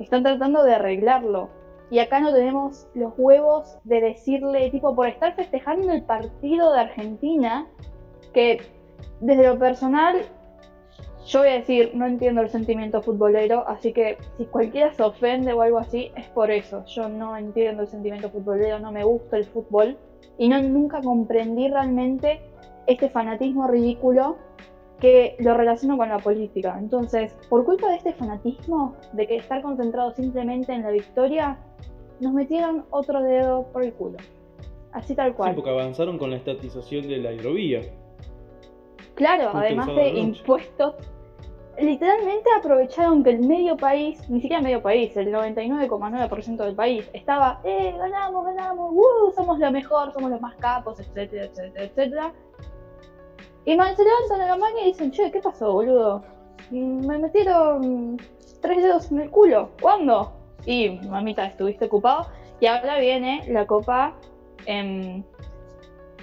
están 0.00 0.24
tratando 0.24 0.64
de 0.64 0.74
arreglarlo. 0.74 1.48
Y 1.90 1.98
acá 1.98 2.20
no 2.20 2.32
tenemos 2.32 2.86
los 2.94 3.12
huevos 3.16 3.78
de 3.84 4.00
decirle, 4.00 4.70
tipo, 4.70 4.94
por 4.94 5.06
estar 5.06 5.34
festejando 5.34 5.92
el 5.92 6.02
partido 6.02 6.72
de 6.72 6.80
Argentina, 6.80 7.66
que 8.32 8.60
desde 9.20 9.46
lo 9.46 9.58
personal, 9.58 10.22
yo 11.26 11.40
voy 11.40 11.48
a 11.48 11.52
decir, 11.52 11.92
no 11.94 12.06
entiendo 12.06 12.40
el 12.40 12.50
sentimiento 12.50 13.02
futbolero, 13.02 13.66
así 13.68 13.92
que 13.92 14.18
si 14.36 14.44
cualquiera 14.46 14.92
se 14.92 15.02
ofende 15.02 15.52
o 15.52 15.62
algo 15.62 15.78
así, 15.78 16.10
es 16.16 16.26
por 16.28 16.50
eso. 16.50 16.84
Yo 16.86 17.08
no 17.08 17.36
entiendo 17.36 17.82
el 17.82 17.88
sentimiento 17.88 18.30
futbolero, 18.30 18.78
no 18.78 18.92
me 18.92 19.04
gusta 19.04 19.36
el 19.36 19.44
fútbol 19.44 19.96
y 20.38 20.48
no 20.48 20.60
nunca 20.62 21.00
comprendí 21.00 21.68
realmente 21.68 22.40
este 22.86 23.08
fanatismo 23.08 23.66
ridículo 23.68 24.36
que 25.00 25.36
lo 25.38 25.54
relaciono 25.54 25.96
con 25.96 26.08
la 26.08 26.18
política. 26.18 26.76
Entonces, 26.78 27.36
por 27.48 27.64
culpa 27.64 27.88
de 27.88 27.96
este 27.96 28.12
fanatismo, 28.14 28.94
de 29.12 29.26
que 29.26 29.36
estar 29.36 29.62
concentrado 29.62 30.12
simplemente 30.12 30.72
en 30.72 30.82
la 30.82 30.90
victoria, 30.90 31.58
nos 32.20 32.32
metieron 32.32 32.84
otro 32.90 33.22
dedo 33.22 33.64
por 33.72 33.84
el 33.84 33.92
culo. 33.94 34.18
Así 34.92 35.14
tal 35.14 35.34
cual. 35.34 35.50
Sí, 35.50 35.54
porque 35.56 35.70
avanzaron 35.70 36.18
con 36.18 36.30
la 36.30 36.36
estatización 36.36 37.08
de 37.08 37.18
la 37.18 37.32
hidrovía. 37.32 37.80
Claro, 39.14 39.44
Justo 39.44 39.58
además 39.58 39.86
de 39.88 39.92
noche. 39.94 40.18
impuestos. 40.18 40.94
Literalmente 41.76 42.48
aprovecharon 42.56 43.24
que 43.24 43.30
el 43.30 43.40
medio 43.40 43.76
país, 43.76 44.20
ni 44.30 44.40
siquiera 44.40 44.58
el 44.58 44.64
medio 44.64 44.80
país, 44.82 45.16
el 45.16 45.32
99,9% 45.32 46.56
del 46.64 46.76
país, 46.76 47.10
estaba, 47.12 47.60
eh, 47.64 47.92
ganamos, 47.98 48.44
ganamos, 48.44 48.92
uh, 48.92 49.32
somos 49.34 49.58
lo 49.58 49.70
mejor, 49.72 50.12
somos 50.12 50.30
los 50.30 50.40
más 50.40 50.54
capos, 50.56 51.00
etcétera, 51.00 51.46
etcétera, 51.46 51.84
etcétera. 51.84 52.32
Y 53.64 53.76
man- 53.76 53.96
se 53.96 54.04
levantan 54.04 54.40
a 54.42 54.46
la 54.46 54.56
mano 54.56 54.76
y 54.82 54.84
dicen, 54.86 55.10
che, 55.10 55.32
¿qué 55.32 55.40
pasó, 55.40 55.72
boludo? 55.72 56.22
Mm, 56.70 57.06
Me 57.08 57.18
metieron 57.18 58.18
tres 58.60 58.80
dedos 58.82 59.10
en 59.10 59.20
el 59.22 59.30
culo, 59.30 59.70
¿cuándo? 59.82 60.32
Y 60.66 60.90
mamita, 61.08 61.46
estuviste 61.46 61.86
ocupado. 61.86 62.28
Y 62.60 62.66
ahora 62.66 62.98
viene 62.98 63.42
la 63.48 63.66
copa, 63.66 64.14
em, 64.66 65.22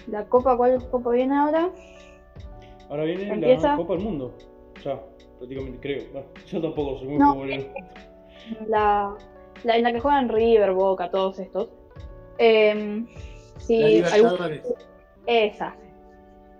la 0.08 0.25
copa, 0.25 0.58
¿cuál 0.58 0.82
copa 0.89 1.12
viene 1.12 1.36
ahora? 1.38 1.69
Ahora 2.89 3.04
viene 3.04 3.30
Empieza. 3.32 3.69
la 3.69 3.75
Copa 3.77 3.93
del 3.93 4.04
Mundo. 4.04 4.34
Ya, 4.84 4.99
prácticamente 5.38 5.80
creo. 5.80 6.23
Yo 6.47 6.62
tampoco 6.62 6.97
soy 6.97 7.08
muy 7.10 7.17
No, 7.19 7.34
futbolero. 7.34 7.65
la, 8.67 9.15
la 9.63 9.77
en 9.77 9.84
la 9.84 9.93
que 9.93 9.99
juegan 9.99 10.27
River, 10.30 10.73
Boca, 10.73 11.10
todos 11.10 11.39
estos. 11.39 11.69
Em, 12.38 13.06
La 13.08 13.60
si 13.60 13.75
algún- 13.84 13.89
Libertadores. 14.32 14.73
esa. 15.27 15.75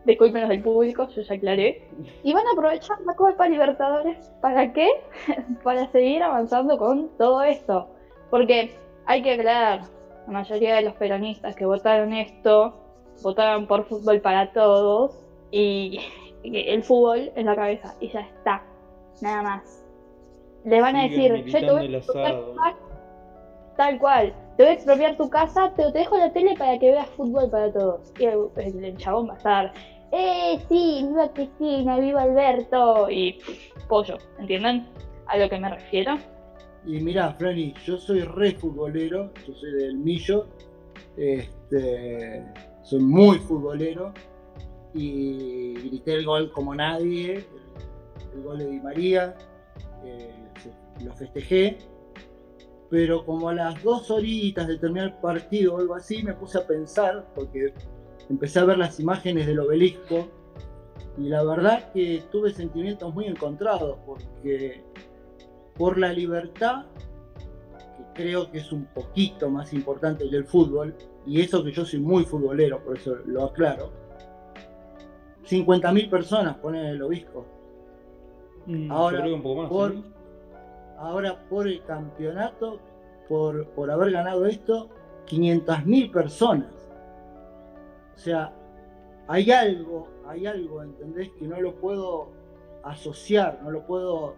Discúlpenos 0.06 0.50
del 0.50 0.64
público, 0.64 1.08
yo 1.10 1.22
ya 1.22 1.36
aclaré. 1.36 1.88
Y 2.24 2.34
van 2.34 2.48
a 2.48 2.52
aprovechar 2.54 3.00
la 3.06 3.14
Copa 3.14 3.48
Libertadores. 3.48 4.32
¿Para 4.42 4.74
qué? 4.74 4.90
Para 5.64 5.88
seguir 5.92 6.24
avanzando 6.24 6.78
con 6.78 7.10
todo 7.18 7.44
esto. 7.44 7.88
Porque 8.30 8.76
hay 9.06 9.22
que 9.22 9.34
aclarar, 9.34 9.82
la 10.28 10.34
mayoría 10.34 10.76
de 10.76 10.84
los 10.84 10.94
peronistas 10.96 11.56
que 11.56 11.66
votaron 11.66 12.14
esto, 12.14 12.74
votaron 13.22 13.68
por 13.68 13.86
fútbol 13.86 14.22
para 14.22 14.52
todos. 14.54 15.24
Y 15.52 16.00
el 16.44 16.84
fútbol 16.84 17.32
en 17.36 17.46
la 17.46 17.56
cabeza. 17.56 17.96
Y 18.00 18.10
ya 18.10 18.22
está. 18.22 18.64
Nada 19.22 19.42
más. 19.44 19.84
Le 20.64 20.82
van 20.82 20.96
a 20.96 21.04
decir, 21.04 21.46
yo 21.46 21.60
te 21.60 21.72
voy 21.72 21.82
militando 21.82 21.82
el 21.82 21.96
a 21.96 21.98
expropiar 21.98 22.26
asado. 22.26 22.52
tu 22.52 22.56
casa", 22.56 22.78
Tal 23.78 24.00
cual. 24.00 24.34
Te 24.62 24.66
voy 24.66 24.74
a 24.74 24.76
expropiar 24.76 25.18
tu 25.18 25.28
casa, 25.28 25.74
pero 25.76 25.92
te 25.92 25.98
dejo 25.98 26.18
la 26.18 26.32
tele 26.32 26.54
para 26.56 26.78
que 26.78 26.92
veas 26.92 27.10
fútbol 27.18 27.50
para 27.50 27.74
todos. 27.74 28.14
Y 28.20 28.26
el, 28.26 28.46
el- 28.86 28.96
chabón 28.98 29.28
va 29.28 29.34
a 29.34 29.38
estar, 29.38 29.74
¡eh, 30.12 30.60
sí! 30.70 31.04
¡Viva 31.08 31.34
Cristina! 31.34 31.98
¡Viva 31.98 32.22
Alberto! 32.22 33.10
Y 33.10 33.40
pollo, 33.90 34.20
¿entienden? 34.38 34.86
A 35.26 35.38
lo 35.38 35.50
que 35.50 35.58
me 35.58 35.68
refiero. 35.68 36.16
Y 36.86 37.00
mirá, 37.00 37.34
Franny, 37.34 37.74
yo 37.84 37.98
soy 37.98 38.20
re 38.22 38.52
futbolero, 38.52 39.32
yo 39.48 39.54
soy 39.56 39.72
del 39.72 39.98
Millo, 39.98 40.46
este, 41.18 42.46
soy 42.84 43.00
muy 43.00 43.40
futbolero 43.40 44.14
y 44.94 45.74
grité 45.90 46.14
el 46.14 46.26
gol 46.28 46.52
como 46.52 46.76
nadie, 46.76 47.48
el, 48.36 48.44
gol 48.44 48.60
de 48.60 48.68
Di 48.68 48.80
María, 48.80 49.34
eh, 50.06 50.36
lo 51.04 51.12
festejé, 51.14 51.80
pero 52.92 53.26
como 53.26 53.48
a 53.48 53.54
las 53.56 53.82
dos 53.82 54.12
horitas 54.12 54.68
de 54.68 54.78
terminar 54.78 55.08
el 55.08 55.14
partido 55.16 55.76
o 55.76 55.78
algo 55.80 55.96
así 55.96 56.22
me 56.24 56.34
puse 56.34 56.58
a 56.60 56.68
pensar, 56.68 57.26
porque 57.34 57.74
empecé 58.30 58.60
a 58.60 58.66
ver 58.66 58.78
las 58.78 59.00
imágenes 59.00 59.48
del 59.48 59.60
obelisco 59.62 60.28
y 61.18 61.30
la 61.30 61.42
verdad 61.44 61.90
que 61.94 62.22
tuve 62.32 62.52
sentimientos 62.52 63.14
muy 63.14 63.26
encontrados, 63.28 63.98
porque 64.06 64.84
por 65.78 65.98
la 65.98 66.12
libertad, 66.12 66.86
que 67.98 68.24
creo 68.24 68.52
que 68.52 68.58
es 68.58 68.72
un 68.74 68.86
poquito 68.94 69.50
más 69.50 69.72
importante 69.74 70.30
que 70.30 70.36
el 70.36 70.46
fútbol, 70.46 70.94
y 71.26 71.40
eso 71.40 71.64
que 71.64 71.72
yo 71.72 71.86
soy 71.86 72.02
muy 72.02 72.26
futbolero, 72.26 72.84
por 72.84 72.98
eso 72.98 73.16
lo 73.26 73.46
aclaro, 73.46 73.90
50.000 75.46 76.10
personas 76.10 76.58
ponen 76.58 76.86
el 76.88 77.02
obispo. 77.02 77.46
Mm, 78.66 78.92
Ahora, 78.92 79.26
un 79.26 79.42
poco 79.42 79.62
más. 79.62 79.70
por- 79.70 79.92
¿sí? 79.94 80.04
Ahora 81.02 81.36
por 81.50 81.68
el 81.68 81.84
campeonato, 81.84 82.80
por, 83.28 83.68
por 83.70 83.90
haber 83.90 84.12
ganado 84.12 84.46
esto, 84.46 84.88
500.000 85.28 86.12
personas. 86.12 86.74
O 88.16 88.20
sea, 88.20 88.54
hay 89.28 89.50
algo, 89.50 90.08
hay 90.28 90.46
algo, 90.46 90.84
¿entendés? 90.84 91.30
Que 91.40 91.48
no 91.48 91.60
lo 91.60 91.74
puedo 91.76 92.30
asociar, 92.84 93.60
no 93.64 93.72
lo 93.72 93.86
puedo... 93.88 94.36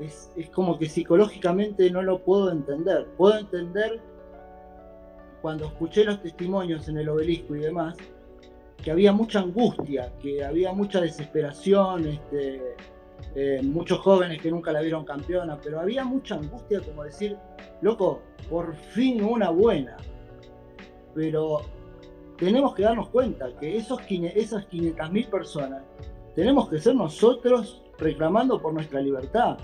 Es, 0.00 0.30
es 0.36 0.50
como 0.50 0.76
que 0.78 0.86
psicológicamente 0.86 1.90
no 1.90 2.02
lo 2.02 2.18
puedo 2.22 2.50
entender. 2.50 3.06
Puedo 3.16 3.38
entender 3.38 4.02
cuando 5.40 5.66
escuché 5.66 6.04
los 6.04 6.20
testimonios 6.20 6.88
en 6.88 6.98
el 6.98 7.08
obelisco 7.08 7.56
y 7.56 7.60
demás, 7.60 7.96
que 8.82 8.90
había 8.90 9.12
mucha 9.12 9.40
angustia, 9.40 10.12
que 10.20 10.44
había 10.44 10.74
mucha 10.74 11.00
desesperación, 11.00 12.06
este, 12.06 12.76
eh, 13.34 13.60
muchos 13.62 13.98
jóvenes 13.98 14.40
que 14.40 14.50
nunca 14.50 14.72
la 14.72 14.80
vieron 14.80 15.04
campeona, 15.04 15.58
pero 15.62 15.80
había 15.80 16.04
mucha 16.04 16.36
angustia 16.36 16.80
como 16.80 17.04
decir, 17.04 17.36
loco, 17.80 18.22
por 18.48 18.74
fin 18.76 19.22
una 19.24 19.50
buena. 19.50 19.96
Pero 21.14 21.62
tenemos 22.36 22.74
que 22.74 22.82
darnos 22.82 23.08
cuenta 23.08 23.48
que 23.58 23.76
esos, 23.76 24.00
esas 24.08 24.68
500.000 24.68 25.30
personas 25.30 25.82
tenemos 26.34 26.68
que 26.68 26.78
ser 26.78 26.94
nosotros 26.96 27.82
reclamando 27.98 28.60
por 28.60 28.72
nuestra 28.72 29.00
libertad, 29.00 29.56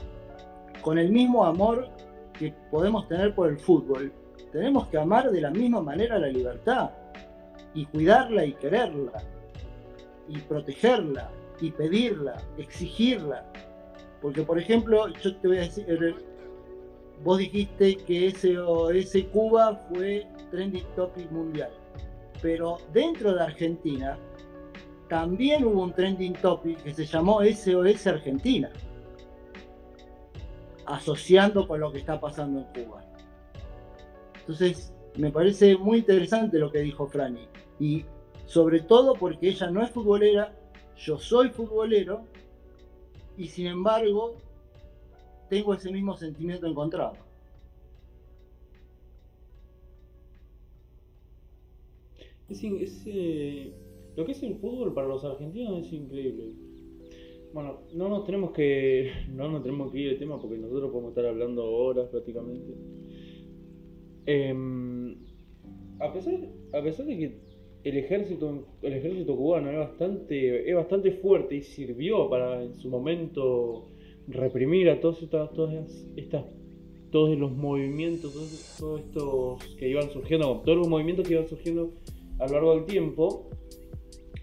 con 0.83 0.99
el 0.99 1.11
mismo 1.11 1.45
amor 1.45 1.89
que 2.33 2.55
podemos 2.71 3.09
tener 3.09 3.35
por 3.35 3.49
el 3.49 3.59
fútbol. 3.59 4.13
Tenemos 4.53 4.89
que 4.89 4.99
amar 4.99 5.31
de 5.31 5.41
la 5.41 5.51
misma 5.51 5.81
manera 5.81 6.19
la 6.19 6.29
libertad 6.29 6.91
y 7.75 7.87
cuidarla 7.87 8.45
y 8.45 8.55
quererla 8.55 9.23
y 10.29 10.39
protegerla 10.39 11.31
y 11.61 11.71
pedirla, 11.71 12.37
exigirla. 12.59 13.45
Porque, 14.23 14.43
por 14.43 14.59
ejemplo, 14.59 15.09
yo 15.09 15.37
te 15.37 15.49
voy 15.49 15.59
a 15.59 15.63
decir, 15.63 15.87
vos 17.23 17.39
dijiste 17.39 17.97
que 17.97 18.27
ese 18.27 19.27
Cuba 19.29 19.87
fue 19.89 20.27
trending 20.51 20.85
topic 20.97 21.31
mundial, 21.31 21.71
pero 22.43 22.79
dentro 22.93 23.35
de 23.35 23.43
Argentina 23.43 24.19
también 25.09 25.65
hubo 25.65 25.83
un 25.83 25.93
trending 25.93 26.35
topic 26.35 26.83
que 26.83 26.95
se 26.95 27.05
llamó 27.05 27.41
SOS 27.43 28.07
Argentina, 28.07 28.71
asociando 30.87 31.67
con 31.67 31.81
lo 31.81 31.93
que 31.93 31.99
está 31.99 32.21
pasando 32.21 32.61
en 32.61 32.85
Cuba. 32.85 33.05
Entonces, 34.41 34.93
me 35.17 35.31
parece 35.31 35.77
muy 35.77 35.99
interesante 35.99 36.59
lo 36.59 36.71
que 36.71 36.81
dijo 36.81 37.07
Franny, 37.07 37.49
y 37.79 38.05
sobre 38.47 38.81
todo 38.81 39.15
porque 39.15 39.49
ella 39.49 39.71
no 39.71 39.83
es 39.83 39.91
futbolera, 39.91 40.55
yo 41.01 41.19
soy 41.19 41.49
futbolero, 41.49 42.25
y 43.37 43.47
sin 43.47 43.67
embargo 43.67 44.37
tengo 45.49 45.75
ese 45.75 45.91
mismo 45.91 46.15
sentimiento 46.17 46.67
encontrado. 46.67 47.15
Es, 52.49 52.63
eh, 53.07 53.73
lo 54.17 54.25
que 54.27 54.33
es 54.33 54.43
el 54.43 54.57
fútbol 54.57 54.93
para 54.93 55.07
los 55.07 55.25
argentinos 55.25 55.87
es 55.87 55.93
increíble. 55.93 56.53
Bueno, 57.55 57.81
no 57.95 58.09
nos 58.09 58.25
tenemos 58.25 58.51
que 58.51 59.11
no 59.31 59.49
nos 59.49 59.63
tenemos 59.63 59.91
que 59.91 59.99
ir 59.99 60.11
del 60.11 60.19
tema 60.19 60.41
porque 60.41 60.59
nosotros 60.59 60.91
podemos 60.91 61.11
estar 61.11 61.27
hablando 61.27 61.65
horas 61.65 62.09
prácticamente. 62.09 62.75
Em, 64.27 65.17
a 65.99 66.13
pesar 66.13 66.35
a 66.75 66.83
pesar 66.83 67.07
de 67.07 67.19
que 67.19 67.50
el 67.83 67.97
ejército 67.97 68.67
el 68.83 68.93
ejército 68.93 69.37
cubano 69.37 69.71
es 69.71 69.79
bastante 69.79 70.69
es 70.69 70.77
bastante 70.77 71.13
fuerte 71.13 71.57
y 71.57 71.63
sirvió 71.63 72.29
para 72.29 72.63
en 72.63 72.75
su 72.75 72.89
momento 72.91 73.87
reprimir 74.29 74.91
a 74.91 75.01
todas 75.01 75.23
estas 75.23 75.53
todas 75.53 76.07
estas 76.17 76.45
todos 77.11 77.37
los 77.39 77.53
movimientos 77.53 78.33
todos, 78.33 78.77
todos 78.79 79.01
estos 79.01 79.77
que 79.77 79.89
iban 79.89 80.11
surgiendo 80.11 80.61
todos 80.65 80.79
los 80.79 80.89
movimientos 80.89 81.27
que 81.27 81.35
iban 81.35 81.49
surgiendo 81.49 81.91
a 82.41 82.47
lo 82.47 82.53
largo 82.55 82.75
del 82.75 82.85
tiempo. 82.87 83.49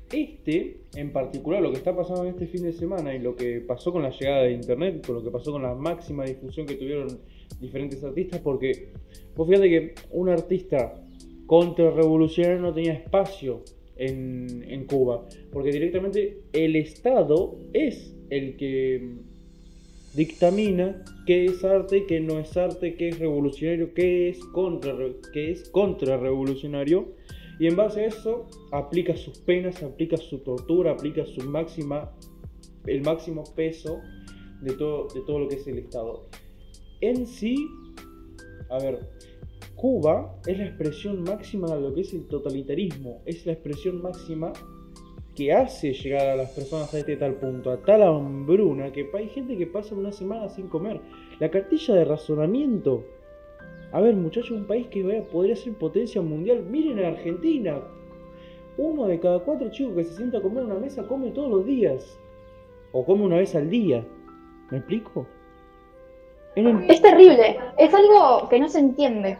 Este, 0.09 0.83
en 0.95 1.11
particular, 1.11 1.61
lo 1.61 1.71
que 1.71 1.77
está 1.77 1.93
pasando 1.93 2.23
en 2.23 2.29
este 2.29 2.47
fin 2.47 2.63
de 2.63 2.71
semana 2.71 3.13
y 3.13 3.19
lo 3.19 3.35
que 3.35 3.59
pasó 3.59 3.91
con 3.91 4.03
la 4.03 4.11
llegada 4.11 4.43
de 4.43 4.53
internet, 4.53 5.05
con 5.05 5.15
lo 5.15 5.23
que 5.23 5.31
pasó 5.31 5.51
con 5.51 5.63
la 5.63 5.75
máxima 5.75 6.23
difusión 6.23 6.65
que 6.65 6.75
tuvieron 6.75 7.19
diferentes 7.59 8.01
artistas, 8.03 8.39
porque 8.39 8.93
vos 9.35 9.47
fíjate 9.49 9.69
que 9.69 9.95
un 10.11 10.29
artista 10.29 10.93
contrarrevolucionario 11.47 12.61
no 12.61 12.73
tenía 12.73 12.93
espacio 12.93 13.63
en, 13.95 14.63
en 14.67 14.85
Cuba, 14.85 15.25
porque 15.51 15.71
directamente 15.71 16.43
el 16.53 16.75
Estado 16.75 17.57
es 17.73 18.13
el 18.29 18.57
que 18.57 19.15
dictamina 20.13 21.03
qué 21.25 21.45
es 21.45 21.63
arte, 21.63 22.05
qué 22.07 22.19
no 22.19 22.39
es 22.39 22.55
arte, 22.57 22.95
qué 22.95 23.09
es 23.09 23.19
revolucionario, 23.19 23.93
qué 23.93 24.29
es 24.29 24.39
contra, 24.45 24.95
qué 25.33 25.51
es 25.51 25.69
contrarrevolucionario. 25.69 27.13
Y 27.59 27.67
en 27.67 27.75
base 27.75 28.01
a 28.01 28.05
eso 28.07 28.47
aplica 28.71 29.15
sus 29.15 29.39
penas, 29.39 29.81
aplica 29.81 30.17
su 30.17 30.39
tortura, 30.39 30.91
aplica 30.91 31.25
su 31.25 31.41
máxima, 31.41 32.11
el 32.85 33.01
máximo 33.01 33.43
peso 33.55 34.01
de 34.61 34.73
todo, 34.73 35.07
de 35.13 35.21
todo 35.21 35.39
lo 35.39 35.47
que 35.47 35.55
es 35.55 35.67
el 35.67 35.79
Estado. 35.79 36.27
En 37.01 37.25
sí, 37.25 37.67
a 38.69 38.79
ver, 38.79 38.99
Cuba 39.77 40.35
es 40.45 40.57
la 40.57 40.65
expresión 40.65 41.23
máxima 41.23 41.73
de 41.73 41.79
lo 41.79 41.93
que 41.93 42.01
es 42.01 42.13
el 42.13 42.27
totalitarismo, 42.27 43.21
es 43.25 43.45
la 43.45 43.53
expresión 43.53 44.01
máxima 44.01 44.51
que 45.33 45.53
hace 45.53 45.93
llegar 45.93 46.27
a 46.27 46.35
las 46.35 46.49
personas 46.49 46.93
a 46.93 46.99
este 46.99 47.15
tal 47.15 47.35
punto, 47.35 47.71
a 47.71 47.77
tal 47.77 48.03
hambruna, 48.03 48.91
que 48.91 49.09
hay 49.13 49.29
gente 49.29 49.55
que 49.57 49.67
pasa 49.67 49.95
una 49.95 50.11
semana 50.11 50.49
sin 50.49 50.67
comer. 50.67 50.99
La 51.39 51.49
cartilla 51.49 51.93
de 51.93 52.03
razonamiento 52.03 53.05
a 53.91 54.01
ver, 54.01 54.15
muchachos, 54.15 54.51
un 54.51 54.65
país 54.65 54.87
que 54.87 55.01
podría 55.31 55.55
ser 55.55 55.73
potencia 55.73 56.21
mundial. 56.21 56.63
Miren 56.69 57.03
a 57.03 57.09
Argentina. 57.09 57.79
Uno 58.77 59.07
de 59.07 59.19
cada 59.19 59.39
cuatro 59.39 59.71
chicos 59.71 59.95
que 59.95 60.03
se 60.03 60.15
sienta 60.15 60.37
a 60.37 60.41
comer 60.41 60.65
una 60.65 60.75
mesa 60.75 61.07
come 61.07 61.31
todos 61.31 61.49
los 61.49 61.65
días. 61.65 62.19
O 62.91 63.05
come 63.05 63.23
una 63.23 63.37
vez 63.37 63.55
al 63.55 63.69
día. 63.69 64.05
¿Me 64.69 64.79
explico? 64.79 65.25
Es 66.55 67.01
terrible, 67.01 67.57
es 67.77 67.93
algo 67.93 68.49
que 68.49 68.59
no 68.59 68.67
se 68.67 68.79
entiende. 68.79 69.37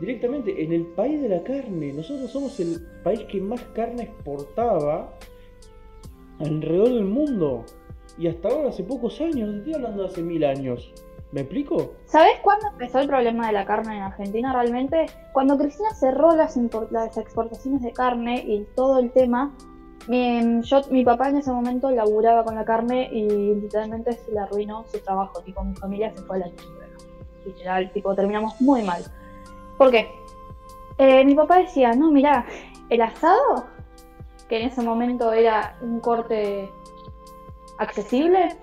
Directamente 0.00 0.64
en 0.64 0.72
el 0.72 0.86
país 0.86 1.20
de 1.20 1.28
la 1.28 1.42
carne. 1.42 1.92
Nosotros 1.92 2.30
somos 2.30 2.58
el 2.58 2.80
país 3.04 3.20
que 3.30 3.40
más 3.40 3.60
carne 3.74 4.04
exportaba 4.04 5.12
alrededor 6.40 6.88
del 6.88 7.04
mundo. 7.04 7.64
Y 8.18 8.26
hasta 8.26 8.48
ahora, 8.48 8.70
hace 8.70 8.82
pocos 8.82 9.20
años, 9.20 9.48
no 9.48 9.58
estoy 9.58 9.74
hablando 9.74 10.02
de 10.02 10.08
hace 10.08 10.22
mil 10.22 10.44
años. 10.44 10.92
¿Me 11.32 11.42
explico? 11.42 11.92
¿Sabes 12.06 12.38
cuándo 12.42 12.66
empezó 12.68 12.98
el 12.98 13.06
problema 13.06 13.46
de 13.46 13.52
la 13.52 13.64
carne 13.64 13.96
en 13.96 14.02
Argentina 14.02 14.52
realmente? 14.52 15.06
Cuando 15.32 15.56
Cristina 15.56 15.94
cerró 15.94 16.34
las, 16.34 16.56
exportaciones 16.56 17.82
de 17.82 17.92
carne 17.92 18.42
y 18.44 18.66
todo 18.74 18.98
el 18.98 19.12
tema. 19.12 19.54
Mi, 20.08 20.60
yo, 20.62 20.80
mi 20.90 21.04
papá 21.04 21.28
en 21.28 21.36
ese 21.36 21.52
momento 21.52 21.90
laburaba 21.90 22.42
con 22.42 22.56
la 22.56 22.64
carne 22.64 23.08
y 23.12 23.54
literalmente 23.54 24.12
se 24.14 24.32
le 24.32 24.40
arruinó 24.40 24.84
su 24.90 24.98
trabajo. 24.98 25.40
Tipo, 25.42 25.62
mi 25.62 25.76
familia 25.76 26.12
se 26.16 26.22
fue 26.22 26.36
a 26.36 26.40
la 26.40 26.50
quiebra. 26.50 26.88
Literal, 27.46 27.92
tipo, 27.92 28.14
terminamos 28.14 28.60
muy 28.60 28.82
mal. 28.82 29.04
¿Por 29.80 29.90
qué? 29.90 30.14
Eh, 30.98 31.24
mi 31.24 31.34
papá 31.34 31.56
decía, 31.56 31.94
no, 31.94 32.10
mira, 32.10 32.44
el 32.90 33.00
asado, 33.00 33.64
que 34.46 34.60
en 34.60 34.68
ese 34.68 34.82
momento 34.82 35.32
era 35.32 35.78
un 35.80 36.00
corte 36.00 36.70
accesible, 37.78 38.58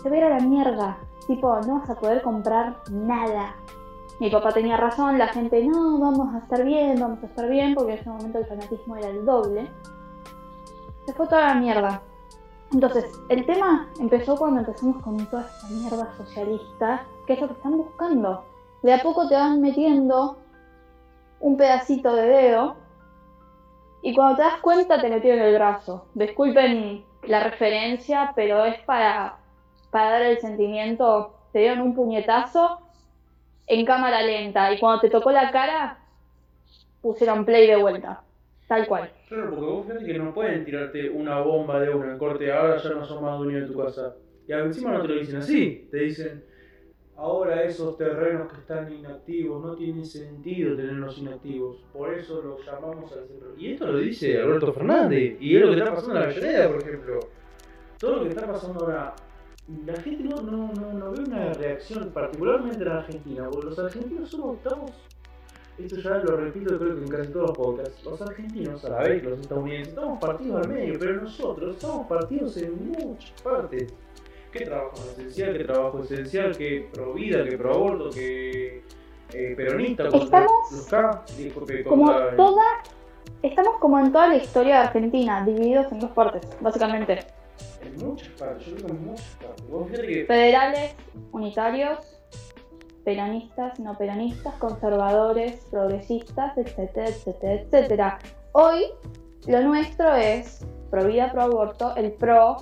se 0.00 0.16
ir 0.16 0.22
a 0.22 0.38
la 0.38 0.38
mierda. 0.38 0.98
Tipo, 1.26 1.60
no 1.62 1.80
vas 1.80 1.90
a 1.90 1.96
poder 1.96 2.22
comprar 2.22 2.76
nada. 2.92 3.56
Mi 4.20 4.30
papá 4.30 4.52
tenía 4.52 4.76
razón, 4.76 5.18
la 5.18 5.26
gente, 5.26 5.64
no, 5.64 5.98
vamos 5.98 6.32
a 6.32 6.38
estar 6.38 6.64
bien, 6.64 6.94
vamos 7.00 7.24
a 7.24 7.26
estar 7.26 7.48
bien, 7.48 7.74
porque 7.74 7.94
en 7.94 7.98
ese 7.98 8.08
momento 8.08 8.38
el 8.38 8.46
fanatismo 8.46 8.94
era 8.94 9.08
el 9.08 9.24
doble. 9.26 9.68
Se 11.06 11.12
fue 11.12 11.26
toda 11.26 11.48
la 11.48 11.54
mierda. 11.56 12.02
Entonces, 12.72 13.20
el 13.30 13.44
tema 13.46 13.90
empezó 13.98 14.36
cuando 14.36 14.60
empezamos 14.60 15.02
con 15.02 15.16
toda 15.26 15.42
esta 15.42 15.66
mierda 15.70 16.16
socialista, 16.16 17.04
que 17.26 17.32
es 17.32 17.40
lo 17.40 17.48
que 17.48 17.54
están 17.54 17.76
buscando. 17.76 18.44
De 18.82 18.92
a 18.92 19.02
poco 19.02 19.28
te 19.28 19.34
van 19.34 19.60
metiendo 19.60 20.38
un 21.40 21.56
pedacito 21.56 22.14
de 22.14 22.26
dedo 22.26 22.76
y 24.02 24.14
cuando 24.14 24.36
te 24.36 24.42
das 24.42 24.60
cuenta 24.60 25.00
te 25.00 25.08
metieron 25.08 25.44
el 25.44 25.54
brazo. 25.54 26.06
Disculpen 26.14 27.04
la 27.24 27.42
referencia, 27.42 28.32
pero 28.36 28.64
es 28.64 28.78
para, 28.82 29.38
para 29.90 30.10
dar 30.10 30.22
el 30.22 30.38
sentimiento. 30.38 31.34
Te 31.52 31.60
dieron 31.60 31.80
un 31.80 31.94
puñetazo 31.94 32.80
en 33.66 33.84
cámara 33.84 34.22
lenta 34.22 34.72
y 34.72 34.78
cuando 34.78 35.00
te 35.00 35.10
tocó 35.10 35.32
la 35.32 35.50
cara 35.50 35.98
pusieron 37.02 37.44
play 37.44 37.66
de 37.66 37.76
vuelta. 37.76 38.22
Tal 38.68 38.86
cual. 38.86 39.10
Claro, 39.28 39.50
porque 39.50 39.64
vos 39.64 39.86
fíjate 39.86 40.04
que 40.04 40.18
no 40.18 40.34
pueden 40.34 40.64
tirarte 40.64 41.08
una 41.08 41.40
bomba 41.40 41.80
de 41.80 41.94
una 41.94 42.12
en 42.12 42.18
corte, 42.18 42.52
ahora 42.52 42.78
ya 42.78 42.90
no 42.90 43.04
sos 43.04 43.22
más 43.22 43.38
dueño 43.38 43.60
de 43.60 43.66
tu 43.66 43.76
casa. 43.78 44.16
Y 44.48 44.52
encima 44.52 44.92
no 44.92 45.02
te 45.02 45.08
lo 45.08 45.14
dicen 45.14 45.36
así, 45.36 45.88
te 45.90 45.98
dicen, 45.98 46.44
ahora 47.16 47.62
esos 47.64 47.96
terrenos 47.96 48.52
que 48.52 48.60
están 48.60 48.92
inactivos, 48.92 49.64
no 49.64 49.74
tiene 49.74 50.04
sentido 50.04 50.76
tenerlos 50.76 51.18
inactivos, 51.18 51.78
por 51.92 52.12
eso 52.14 52.42
los 52.42 52.64
llamamos 52.64 53.10
al 53.12 53.26
centro. 53.26 53.54
Y 53.56 53.72
esto 53.72 53.86
lo 53.86 53.98
dice 53.98 54.40
Alberto 54.40 54.72
Fernández, 54.72 55.36
y 55.40 55.56
es 55.56 55.62
lo 55.62 55.68
que 55.72 55.78
está 55.78 55.94
pasando 55.94 56.14
en 56.14 56.20
la 56.20 56.26
Avellaneda, 56.26 56.68
por 56.68 56.82
ejemplo. 56.82 57.20
Todo 57.98 58.16
lo 58.16 58.22
que 58.24 58.28
está 58.28 58.46
pasando 58.46 58.80
ahora, 58.80 59.14
la 59.86 59.96
gente 59.96 60.24
no, 60.24 60.42
no, 60.42 60.72
no, 60.72 60.92
no 60.92 61.10
ve 61.12 61.24
una 61.26 61.52
reacción, 61.54 62.10
particularmente 62.10 62.82
en 62.82 62.88
Argentina, 62.88 63.48
porque 63.50 63.66
los 63.66 63.78
argentinos 63.78 64.28
somos, 64.28 64.58
estamos 64.58 64.92
esto 65.78 65.96
ya 65.96 66.16
lo 66.18 66.38
repito 66.38 66.78
creo 66.78 66.94
que 66.94 67.02
en 67.02 67.08
casi 67.08 67.30
todos 67.30 67.48
los 67.48 67.58
podcasts, 67.58 68.02
los 68.04 68.20
argentinos, 68.22 68.82
a 68.84 68.88
la 68.88 69.02
vez 69.02 69.20
que 69.20 69.28
los 69.28 69.40
estadounidenses, 69.40 69.88
estamos 69.88 70.18
partidos 70.18 70.64
al 70.66 70.72
medio, 70.72 70.98
pero 70.98 71.20
nosotros 71.20 71.74
estamos 71.74 72.06
partidos 72.06 72.56
en 72.56 72.92
muchas 72.92 73.42
partes. 73.42 73.92
¿Qué 74.56 74.64
trabajo 74.64 74.92
no 74.96 75.10
esencial? 75.12 75.58
¿Qué 75.58 75.64
trabajo 75.64 76.02
esencial? 76.02 76.56
¿Qué 76.56 76.88
pro 76.92 77.14
vida? 77.14 77.44
¿Qué 77.44 77.58
pro 77.58 77.74
aborto? 77.74 78.10
¿Qué 78.10 78.82
eh, 79.32 79.54
peronista? 79.56 80.08
contra 80.08 80.24
Estamos 80.24 80.72
los 80.72 80.86
K? 80.86 81.24
Disculpe, 81.36 81.84
Como 81.84 82.12
toda. 82.36 82.64
Estamos 83.42 83.76
como 83.78 83.98
en 83.98 84.12
toda 84.12 84.28
la 84.28 84.36
historia 84.36 84.76
de 84.76 84.80
Argentina, 84.86 85.44
divididos 85.44 85.90
en 85.92 86.00
dos 86.00 86.10
partes, 86.12 86.48
básicamente. 86.60 87.18
En 87.82 88.06
muchas 88.06 88.28
partes, 88.28 88.66
yo 88.66 88.76
creo 88.76 88.86
que 88.86 88.92
en 88.92 89.04
muchas 89.04 89.36
partes. 89.36 90.00
Que 90.00 90.24
Federales, 90.24 90.94
unitarios, 91.32 91.98
peronistas, 93.04 93.78
no 93.78 93.96
peronistas, 93.98 94.54
conservadores, 94.54 95.66
progresistas, 95.70 96.56
etcétera, 96.56 97.08
etcétera, 97.08 97.52
etcétera. 97.52 98.18
Hoy 98.52 98.86
lo 99.46 99.60
nuestro 99.62 100.14
es 100.14 100.64
pro 100.90 101.04
vida, 101.04 101.30
pro 101.30 101.42
aborto, 101.42 101.94
el 101.96 102.12
pro, 102.12 102.56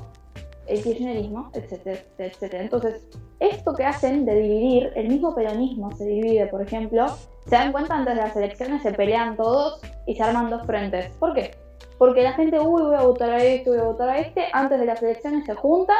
el 0.67 0.83
kirchnerismo, 0.83 1.51
etcétera, 1.55 2.01
etcétera. 2.19 2.63
Entonces, 2.63 3.03
esto 3.41 3.75
que 3.75 3.85
hacen 3.85 4.25
de 4.25 4.35
dividir, 4.37 4.93
el 4.97 5.09
mismo 5.09 5.35
peronismo 5.35 5.91
se 5.93 6.05
divide, 6.05 6.47
por 6.47 6.63
ejemplo, 6.63 7.07
se 7.47 7.57
dan 7.57 7.73
cuenta 7.73 7.95
antes 7.97 8.15
de 8.15 8.23
las 8.23 8.37
elecciones 8.37 8.83
se 8.83 8.93
pelean 8.93 9.37
todos 9.37 9.81
y 10.07 10.15
se 10.17 10.23
arman 10.23 10.51
dos 10.51 10.65
frentes. 10.67 11.09
¿Por 11.19 11.35
qué? 11.35 11.51
Porque 11.99 12.23
la 12.23 12.33
gente, 12.33 12.59
uy, 12.59 12.83
voy 12.83 12.97
a 12.97 13.03
votar 13.03 13.31
a 13.31 13.45
este, 13.45 13.71
voy 13.71 13.79
a 13.79 13.85
votar 13.85 14.09
a 14.09 14.19
este, 14.19 14.47
antes 14.53 14.81
de 14.81 14.87
las 14.87 15.03
elecciones 15.03 15.45
se 15.45 15.55
juntan 15.55 15.97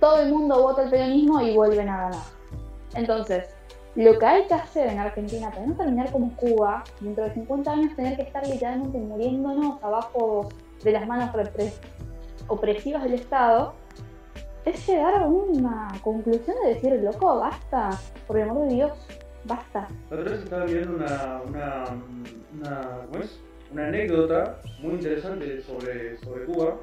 todo 0.00 0.20
el 0.20 0.30
mundo 0.30 0.62
vota 0.62 0.82
el 0.82 0.90
peronismo 0.90 1.40
y 1.40 1.54
vuelven 1.56 1.88
a 1.88 1.96
ganar. 2.02 2.22
Entonces, 2.94 3.48
lo 3.94 4.18
que 4.18 4.26
hay 4.26 4.46
que 4.46 4.54
hacer 4.54 4.88
en 4.88 4.98
Argentina 4.98 5.50
para 5.50 5.64
no 5.66 5.74
terminar 5.74 6.12
como 6.12 6.36
Cuba, 6.36 6.84
dentro 7.00 7.24
de 7.24 7.32
50 7.32 7.72
años 7.72 7.96
tener 7.96 8.14
que 8.16 8.22
estar 8.22 8.46
literalmente 8.46 8.98
muriéndonos 8.98 9.82
abajo 9.82 10.50
de 10.84 10.92
las 10.92 11.06
manos 11.06 11.32
repre- 11.32 11.72
opresivas 12.48 13.02
del 13.04 13.14
Estado, 13.14 13.74
es 14.64 14.86
llegar 14.88 15.14
a 15.14 15.26
una 15.26 15.88
conclusión 16.02 16.56
de 16.64 16.74
decir, 16.74 16.92
loco, 17.02 17.36
basta, 17.38 17.90
por 18.26 18.36
el 18.38 18.48
amor 18.48 18.68
de 18.68 18.74
Dios, 18.74 18.92
basta. 19.44 19.86
La 20.10 20.16
otra 20.18 20.32
vez 20.32 20.42
estaba 20.42 20.64
viendo 20.64 20.96
una, 20.96 21.40
una, 21.46 21.84
una, 22.54 23.00
¿cómo 23.10 23.22
es? 23.24 23.40
una 23.72 23.88
anécdota 23.88 24.60
muy 24.80 24.94
interesante 24.94 25.60
sobre, 25.62 26.16
sobre 26.18 26.44
Cuba, 26.46 26.76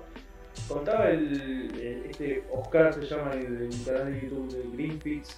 contaba 0.67 1.10
el, 1.10 1.34
el- 1.80 2.06
este 2.10 2.43
Oscar 2.54 2.93
se 2.93 3.02
llama 3.06 3.32
el, 3.34 3.63
el 3.71 3.86
canal 3.86 4.13
de 4.13 4.21
YouTube 4.21 4.49
de 4.52 4.76
Greenpeace, 4.78 5.34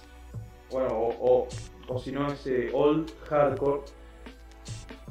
bueno, 0.70 0.88
o, 0.88 1.08
o, 1.20 1.48
o 1.88 1.98
si 1.98 2.10
no 2.12 2.26
es 2.32 2.44
eh, 2.48 2.70
Old 2.74 3.10
Hardcore. 3.28 3.82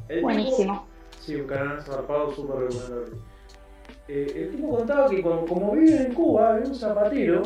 El 0.09 0.17
tipo- 0.17 0.21
Buenísimo. 0.23 0.85
Sí, 1.21 1.35
un 1.35 1.47
canal 1.47 1.81
zarpado 1.81 2.31
súper 2.31 2.57
recomendable. 2.67 3.17
Eh, 4.07 4.31
el 4.35 4.55
tipo 4.55 4.77
contaba 4.77 5.09
que 5.09 5.21
como, 5.21 5.45
como 5.45 5.71
vive 5.73 5.97
en 5.97 6.13
Cuba, 6.13 6.53
había 6.53 6.67
un 6.67 6.75
zapatero 6.75 7.41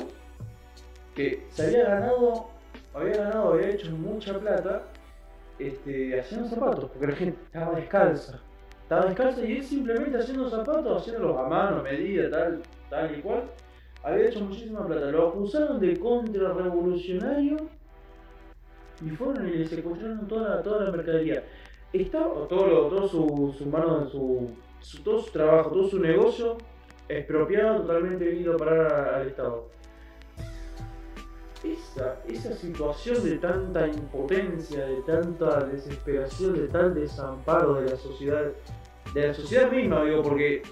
que 1.16 1.46
se 1.50 1.66
había 1.66 1.84
ganado, 1.86 2.50
había 2.94 3.18
ganado, 3.18 3.54
había 3.54 3.70
hecho 3.70 3.92
mucha 3.92 4.38
plata 4.38 4.84
este, 5.58 6.20
haciendo 6.20 6.48
zapatos, 6.48 6.90
porque 6.92 7.08
la 7.08 7.16
gente 7.16 7.40
estaba 7.46 7.76
descalza. 7.76 8.40
Estaba 8.84 9.06
descalza 9.06 9.46
y 9.46 9.58
él 9.58 9.64
simplemente 9.64 10.18
haciendo 10.18 10.50
zapatos, 10.50 11.02
haciéndolos 11.02 11.38
a 11.38 11.48
mano, 11.48 11.84
medida, 11.84 12.30
tal, 12.30 12.62
tal 12.90 13.18
y 13.18 13.22
cual. 13.22 13.44
Había 14.02 14.28
hecho 14.28 14.40
muchísima 14.42 14.86
plata. 14.88 15.12
Lo 15.12 15.30
acusaron 15.30 15.80
de 15.80 16.00
contrarrevolucionario 16.00 17.58
y 19.06 19.10
fueron 19.10 19.48
y 19.48 19.52
le 19.52 19.68
secuestraron 19.68 20.28
toda 20.28 20.62
toda 20.64 20.86
la 20.86 20.92
mercadería. 20.92 21.44
Estaba 21.92 22.48
todo, 22.48 22.88
todo 22.88 23.08
su, 23.08 23.56
su 23.58 23.66
mano, 23.66 24.08
su, 24.10 24.50
su- 24.82 25.02
todo 25.04 25.22
su 25.22 25.32
trabajo, 25.32 25.72
todo 25.72 25.88
su 25.90 26.00
negocio 26.00 26.58
expropiado, 27.08 27.82
totalmente 27.82 28.34
ido 28.36 28.56
a 28.56 28.58
parar 28.58 29.14
al 29.16 29.28
Estado. 29.28 29.66
Esa, 31.64 32.18
esa 32.28 32.54
situación 32.56 33.22
de 33.24 33.38
tanta 33.38 33.86
impotencia, 33.88 34.86
de 34.86 35.02
tanta 35.02 35.66
desesperación, 35.66 36.54
de 36.54 36.68
tal 36.70 36.94
desamparo 36.96 37.74
de 37.76 37.90
la 37.90 37.98
sociedad, 37.98 38.46
de 39.14 39.28
la 39.28 39.34
sociedad 39.34 39.70
misma, 39.70 40.06
digo, 40.06 40.22
porque 40.24 40.64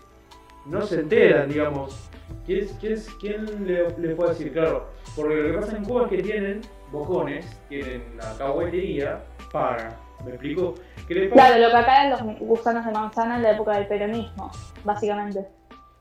no 0.65 0.81
se 0.81 1.01
enteran, 1.01 1.49
digamos. 1.49 2.09
¿Quién, 2.45 2.67
quién, 2.79 2.97
quién 3.19 3.67
le, 3.67 4.15
puede 4.15 4.29
decir? 4.29 4.53
Claro, 4.53 4.85
porque 5.15 5.35
lo 5.35 5.51
que 5.51 5.57
pasa 5.59 5.75
en 5.77 5.83
Cuba 5.83 6.03
es 6.03 6.09
que 6.09 6.23
tienen 6.23 6.61
bocones, 6.91 7.45
tienen 7.67 8.03
la 8.17 8.37
cahuetería, 8.37 9.23
pagan. 9.51 9.93
¿Me 10.25 10.31
explico? 10.31 10.75
Que 11.07 11.29
Claro, 11.29 11.61
lo 11.61 11.69
que 11.69 11.77
acá 11.77 12.05
eran 12.05 12.27
los 12.27 12.39
gusanos 12.39 12.85
de 12.85 12.91
manzana 12.91 13.37
en 13.37 13.43
la 13.43 13.51
época 13.51 13.75
del 13.75 13.87
peronismo, 13.87 14.51
básicamente. 14.83 15.47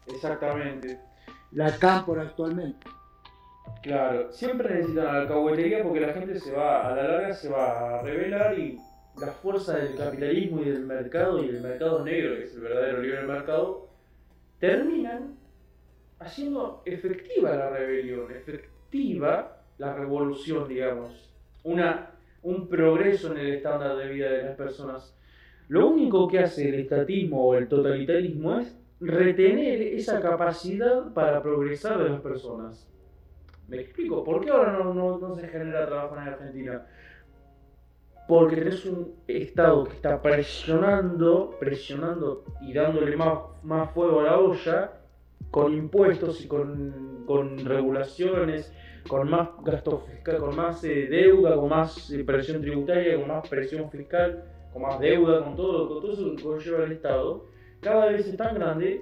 Exactamente. 0.07 0.99
La 1.53 1.77
Cámpora 1.79 2.23
actualmente. 2.23 2.87
Claro, 3.83 4.33
siempre 4.33 4.75
necesitan 4.75 5.07
a 5.07 5.21
la 5.21 5.29
cahuetería 5.29 5.83
porque 5.83 6.01
la 6.01 6.13
gente 6.13 6.39
se 6.41 6.53
va, 6.53 6.87
a 6.87 6.97
la 6.97 7.03
larga 7.03 7.35
se 7.35 7.49
va 7.49 7.99
a 7.99 8.03
rebelar 8.03 8.59
y 8.59 8.79
la 9.21 9.29
fuerza 9.29 9.77
del 9.77 9.97
capitalismo 9.97 10.61
y 10.61 10.71
del 10.71 10.87
mercado 10.87 11.43
y 11.43 11.49
del 11.49 11.63
mercado 11.63 12.05
negro, 12.05 12.37
que 12.37 12.45
es 12.45 12.55
el 12.55 12.63
verdadero 12.63 13.01
libre 13.01 13.23
mercado, 13.23 13.89
terminan 14.59 15.37
haciendo 16.19 16.83
efectiva 16.85 17.55
la 17.55 17.71
rebelión, 17.71 18.31
efectiva 18.33 19.63
la 19.79 19.95
revolución, 19.95 20.69
digamos, 20.69 21.33
una, 21.63 22.11
un 22.47 22.69
progreso 22.69 23.33
en 23.33 23.39
el 23.39 23.55
estándar 23.55 23.97
de 23.97 24.09
vida 24.09 24.31
de 24.31 24.45
las 24.45 24.57
personas. 24.57 25.19
Lo 25.67 25.89
único 25.89 26.29
que 26.29 26.39
hace 26.39 26.69
el 26.69 26.77
estatismo 26.77 27.45
o 27.45 27.55
el 27.57 27.67
totalitarismo 27.67 28.61
es 28.61 28.79
retener 29.01 29.83
esa 29.83 30.21
capacidad 30.21 31.13
para 31.13 31.43
progresar 31.43 32.01
de 32.01 32.11
las 32.11 32.21
personas. 32.21 32.89
¿Me 33.67 33.81
explico? 33.81 34.23
¿Por 34.23 34.45
qué 34.45 34.51
ahora 34.51 34.79
no, 34.79 35.35
se 35.35 35.49
genera 35.49 35.87
trabajo 35.87 36.15
en 36.15 36.23
Argentina? 36.23 36.87
Porque 38.29 38.57
tenés 38.57 38.87
un 38.87 39.17
Estado 39.27 39.83
que 39.83 39.95
está 39.95 40.23
presionando, 40.23 41.57
presionando 41.59 42.45
y 42.61 42.73
dándole 42.73 43.17
más, 43.17 43.39
más 43.65 43.91
fuego 43.91 44.21
a 44.21 44.25
la 44.25 44.39
olla 44.39 44.93
con 45.51 45.73
impuestos 45.75 46.45
y 46.45 46.49
con, 46.49 47.25
con 47.27 47.65
regulaciones, 47.65 48.73
con 49.09 49.31
más 49.31 49.49
gasto 49.65 50.01
fiscal, 50.01 50.39
con 50.39 50.57
más 50.57 50.83
eh, 50.85 51.07
deuda, 51.09 51.57
con 51.57 51.69
más 51.69 52.11
eh, 52.11 52.25
presión 52.25 52.61
tributaria, 52.61 53.17
con 53.17 53.29
más 53.29 53.49
presión 53.49 53.91
fiscal, 53.91 54.45
con 54.73 54.83
más 54.83 54.99
deuda, 55.01 55.45
con 55.45 55.57
todo, 55.57 55.89
con 55.89 56.01
todo 56.01 56.13
eso 56.13 56.37
que 56.37 56.43
conlleva 56.43 56.85
el 56.85 56.93
Estado, 56.93 57.45
cada 57.81 58.07
vez 58.07 58.27
es 58.27 58.37
tan 58.37 58.55
grande 58.55 59.01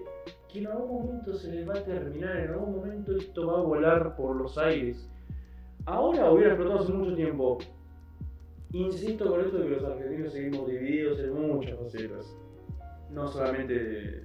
que 0.49 0.59
en 0.61 0.67
algún 0.67 1.07
momento 1.07 1.35
se 1.35 1.51
les 1.53 1.69
va 1.69 1.75
a 1.75 1.83
terminar, 1.83 2.37
en 2.37 2.51
algún 2.51 2.77
momento 2.77 3.17
esto 3.17 3.47
va 3.47 3.59
a 3.59 3.63
volar 3.63 4.17
por 4.17 4.37
los 4.37 4.57
aires. 4.59 5.09
Ahora 5.87 6.31
hubiera 6.31 6.53
explotado 6.53 6.81
hace 6.81 6.93
mucho 6.93 7.15
tiempo. 7.15 7.59
Insisto 8.73 9.31
con 9.31 9.41
esto 9.41 9.59
de 9.59 9.65
que 9.65 9.71
los 9.77 9.85
argentinos 9.85 10.33
seguimos 10.33 10.67
divididos 10.67 11.19
en 11.21 11.33
muchas 11.33 11.79
facetas. 11.79 12.37
No 13.11 13.29
solamente 13.29 13.75
en 13.75 14.24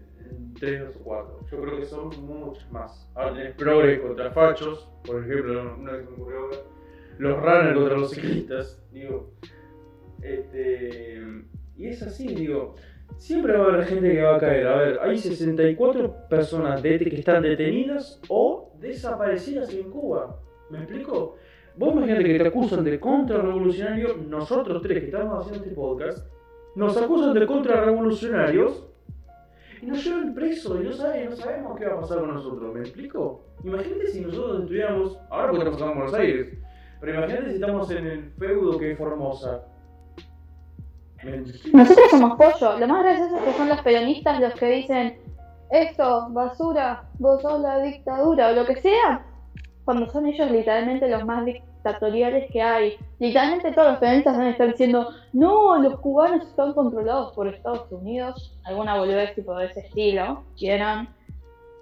tres 0.60 0.96
o 0.96 1.04
cuatro. 1.04 1.40
Yo 1.52 1.62
creo 1.62 1.78
que 1.80 1.86
son 1.86 2.10
muchas 2.26 2.72
más. 2.72 3.10
Ahora 3.16 3.34
tenés 3.36 3.56
progres 3.56 4.00
contra 4.02 4.32
fachos, 4.32 4.90
por 5.06 5.24
ejemplo, 5.24 5.76
una 5.80 5.92
que 5.98 6.04
me 6.04 6.10
ocurrió. 6.12 6.50
Los 7.18 7.38
runners 7.38 7.76
contra 7.76 7.98
los 7.98 8.12
ciclistas, 8.12 8.82
digo. 8.92 9.32
Este, 10.22 11.22
y 11.78 11.88
es 11.88 12.02
así, 12.04 12.28
digo. 12.28 12.76
Siempre 13.18 13.58
va 13.58 13.66
a 13.66 13.74
haber 13.74 13.86
gente 13.86 14.12
que 14.12 14.22
va 14.22 14.36
a 14.36 14.40
caer. 14.40 14.68
A 14.68 14.76
ver, 14.78 15.00
hay 15.02 15.18
64 15.18 16.28
personas 16.30 16.82
de- 16.84 17.00
que 17.00 17.16
están 17.20 17.42
detenidas 17.42 18.22
o 18.30 18.72
desaparecidas 18.80 19.74
en 19.74 19.90
Cuba. 19.90 20.40
¿Me 20.70 20.80
explico? 20.80 21.36
Vos 21.76 21.94
imagínate 21.94 22.24
que 22.24 22.38
te 22.40 22.48
acusan 22.48 22.84
de 22.84 23.00
contrarrevolucionario, 23.00 24.18
nosotros 24.28 24.82
tres 24.82 25.00
que 25.00 25.06
estamos 25.06 25.40
haciendo 25.40 25.64
este 25.64 25.76
podcast, 25.76 26.28
nos 26.76 26.96
acusan 26.98 27.34
de 27.34 27.46
contrarrevolucionarios 27.48 28.86
y 29.82 29.86
nos 29.86 30.04
llevan 30.04 30.34
presos 30.34 30.80
y 30.82 30.84
no, 30.84 30.94
sabe- 30.94 31.26
no 31.30 31.36
sabemos 31.36 31.78
qué 31.78 31.86
va 31.86 31.96
a 31.98 32.02
pasar 32.02 32.20
con 32.20 32.34
nosotros. 32.34 32.74
¿Me 32.74 32.82
explico? 32.82 33.44
Imagínate 33.64 34.08
si 34.08 34.22
nosotros 34.22 34.62
estuviéramos, 34.62 35.18
ahora 35.30 35.52
porque 35.52 35.70
estamos 35.70 35.82
en 35.82 35.96
Buenos 35.98 36.14
Aires, 36.14 36.58
pero 37.00 37.14
imagínate 37.16 37.50
si 37.50 37.56
estamos 37.56 37.92
en 37.92 38.08
el 38.08 38.32
feudo 38.38 38.78
que 38.78 38.92
es 38.92 38.98
Formosa. 38.98 39.62
Nosotros 41.74 42.10
somos 42.12 42.38
pollo. 42.38 42.80
Lo 42.80 42.88
más 42.88 43.04
gracioso 43.04 43.36
es 43.38 43.44
que 43.44 43.54
son 43.54 43.70
los 43.70 43.82
peronistas 43.82 44.40
los 44.40 44.54
que 44.54 44.66
dicen 44.70 45.18
esto, 45.70 46.28
basura, 46.32 47.04
vos 47.20 47.42
sos 47.42 47.60
la 47.62 47.80
dictadura 47.80 48.50
o 48.50 48.54
lo 48.54 48.66
que 48.66 48.78
sea, 48.78 49.26
cuando 49.90 50.08
son 50.12 50.28
ellos 50.28 50.52
literalmente 50.52 51.10
los 51.10 51.26
más 51.26 51.44
dictatoriales 51.46 52.52
que 52.52 52.62
hay. 52.62 52.96
Literalmente 53.18 53.72
todos 53.72 53.94
los 53.94 53.98
peronistas 53.98 54.38
van 54.38 54.46
a 54.46 54.50
estar 54.52 54.68
diciendo, 54.68 55.10
no, 55.34 55.82
los 55.82 56.00
cubanos 56.00 56.46
están 56.46 56.74
controlados 56.74 57.34
por 57.34 57.48
Estados 57.48 57.92
Unidos, 57.92 58.56
alguna 58.66 59.00
boludez 59.00 59.34
tipo 59.34 59.58
de 59.58 59.66
ese 59.66 59.80
estilo, 59.80 60.44
quieran. 60.56 61.10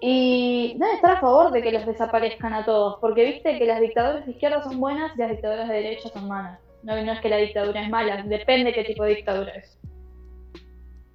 Y 0.00 0.74
deben 0.78 0.96
estar 0.96 1.18
a 1.18 1.20
favor 1.20 1.52
de 1.52 1.60
que 1.60 1.70
los 1.70 1.84
desaparezcan 1.84 2.54
a 2.54 2.64
todos, 2.64 2.96
porque 2.98 3.26
viste 3.26 3.58
que 3.58 3.66
las 3.66 3.78
dictaduras 3.78 4.24
de 4.24 4.32
izquierda 4.32 4.62
son 4.62 4.80
buenas 4.80 5.14
y 5.14 5.18
las 5.18 5.28
dictaduras 5.28 5.68
de 5.68 5.74
derecha 5.74 6.08
son 6.08 6.28
malas. 6.28 6.58
No, 6.84 6.96
no 7.04 7.12
es 7.12 7.20
que 7.20 7.28
la 7.28 7.36
dictadura 7.36 7.82
es 7.82 7.90
mala, 7.90 8.22
depende 8.22 8.72
qué 8.72 8.84
tipo 8.84 9.04
de 9.04 9.16
dictadura 9.16 9.52
es. 9.52 9.78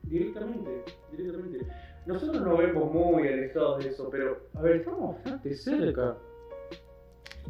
Directamente, 0.03 0.84
directamente. 1.12 1.65
Nosotros 2.06 2.39
nos 2.39 2.56
vemos 2.56 2.93
muy 2.93 3.27
alejados 3.27 3.84
de 3.84 3.89
eso, 3.89 4.10
pero, 4.12 4.38
a 4.53 4.62
ver, 4.62 4.75
estamos 4.75 5.15
bastante 5.15 5.56
cerca. 5.56 6.15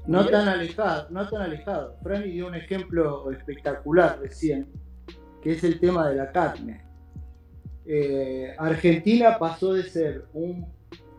No 0.05 0.27
tan 0.27 0.47
alejado, 0.47 1.07
no 1.09 1.27
tan 1.29 1.41
alejado. 1.41 1.97
Franny 2.03 2.31
dio 2.31 2.47
un 2.47 2.55
ejemplo 2.55 3.31
espectacular 3.31 4.19
recién, 4.19 4.71
que 5.41 5.53
es 5.53 5.63
el 5.63 5.79
tema 5.79 6.09
de 6.09 6.15
la 6.15 6.31
carne. 6.31 6.85
Eh, 7.85 8.53
Argentina 8.57 9.37
pasó 9.37 9.73
de 9.73 9.83
ser 9.83 10.25
un, 10.33 10.65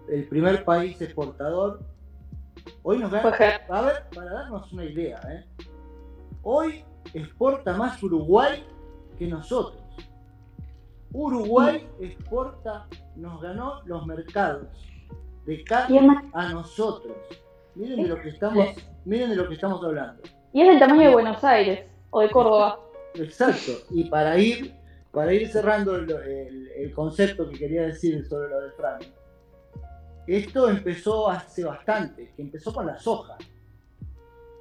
el 0.09 0.29
primer 0.29 0.65
país 0.65 1.01
exportador. 1.01 1.81
Hoy 2.83 2.99
nos 2.99 3.11
gana, 3.11 3.31
a 3.69 3.81
ver, 3.83 4.09
para 4.15 4.33
darnos 4.33 4.73
una 4.73 4.85
idea, 4.85 5.21
¿eh? 5.29 5.45
hoy 6.43 6.85
exporta 7.13 7.77
más 7.77 8.03
Uruguay 8.03 8.65
que 9.19 9.27
nosotros. 9.27 9.83
Uruguay 11.13 11.89
exporta, 12.01 12.87
nos 13.17 13.41
ganó 13.41 13.83
los 13.85 14.07
mercados 14.07 14.67
de 15.47 15.63
carne 15.65 16.31
a 16.33 16.49
nosotros. 16.49 17.17
Miren 17.75 18.03
de 18.03 18.09
lo 18.09 18.21
que 18.21 18.29
estamos, 18.29 18.69
miren 19.05 19.31
de 19.31 19.37
lo 19.37 19.49
que 19.49 19.55
estamos 19.55 19.83
hablando. 19.85 20.23
y 20.53 20.61
es 20.63 20.69
del 20.69 20.79
tamaño 20.79 21.09
de 21.09 21.13
Buenos 21.15 21.43
Aires 21.45 21.87
o 22.11 22.21
de 22.21 22.31
Córdoba. 22.31 22.79
Exacto. 23.15 23.73
Y 23.91 24.05
para 24.09 24.39
ir, 24.39 24.75
para 25.13 25.33
ir 25.33 25.49
cerrando 25.49 25.97
el, 25.97 26.11
el- 26.11 26.69
el 26.77 26.93
concepto 26.93 27.49
que 27.49 27.59
quería 27.59 27.83
decir 27.83 28.25
sobre 28.27 28.49
lo 28.51 28.61
de 28.61 28.71
Frank, 28.73 29.05
esto 30.27 30.69
empezó 30.69 31.29
hace 31.31 31.65
bastante, 31.65 32.33
que 32.37 32.43
empezó 32.43 32.73
con 32.73 32.87
la 32.87 32.99
soja. 32.99 33.37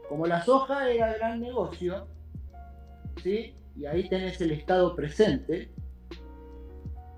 Como 0.10 0.26
la 0.28 0.44
soja 0.44 0.90
era 0.90 1.14
gran 1.14 1.40
negocio, 1.40 2.08
¿sí? 3.24 3.56
Y 3.76 3.86
ahí 3.86 4.08
tenés 4.10 4.40
el 4.42 4.52
Estado 4.52 4.96
presente, 4.96 5.72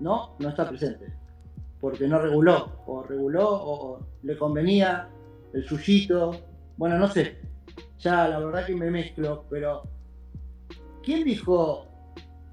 ¿no? 0.00 0.36
No 0.38 0.48
está 0.48 0.68
presente. 0.68 1.12
Porque 1.80 2.06
no 2.08 2.18
reguló. 2.18 2.82
O 2.86 3.02
reguló 3.02 3.48
o 3.50 4.00
le 4.22 4.38
convenía 4.38 5.08
el 5.56 5.66
suyito. 5.66 6.32
Bueno, 6.76 6.98
no 6.98 7.08
sé. 7.08 7.38
Ya 7.98 8.28
la 8.28 8.38
verdad 8.38 8.66
que 8.66 8.74
me 8.74 8.90
mezclo, 8.90 9.46
pero 9.48 9.84
¿quién 11.02 11.24
dijo, 11.24 11.86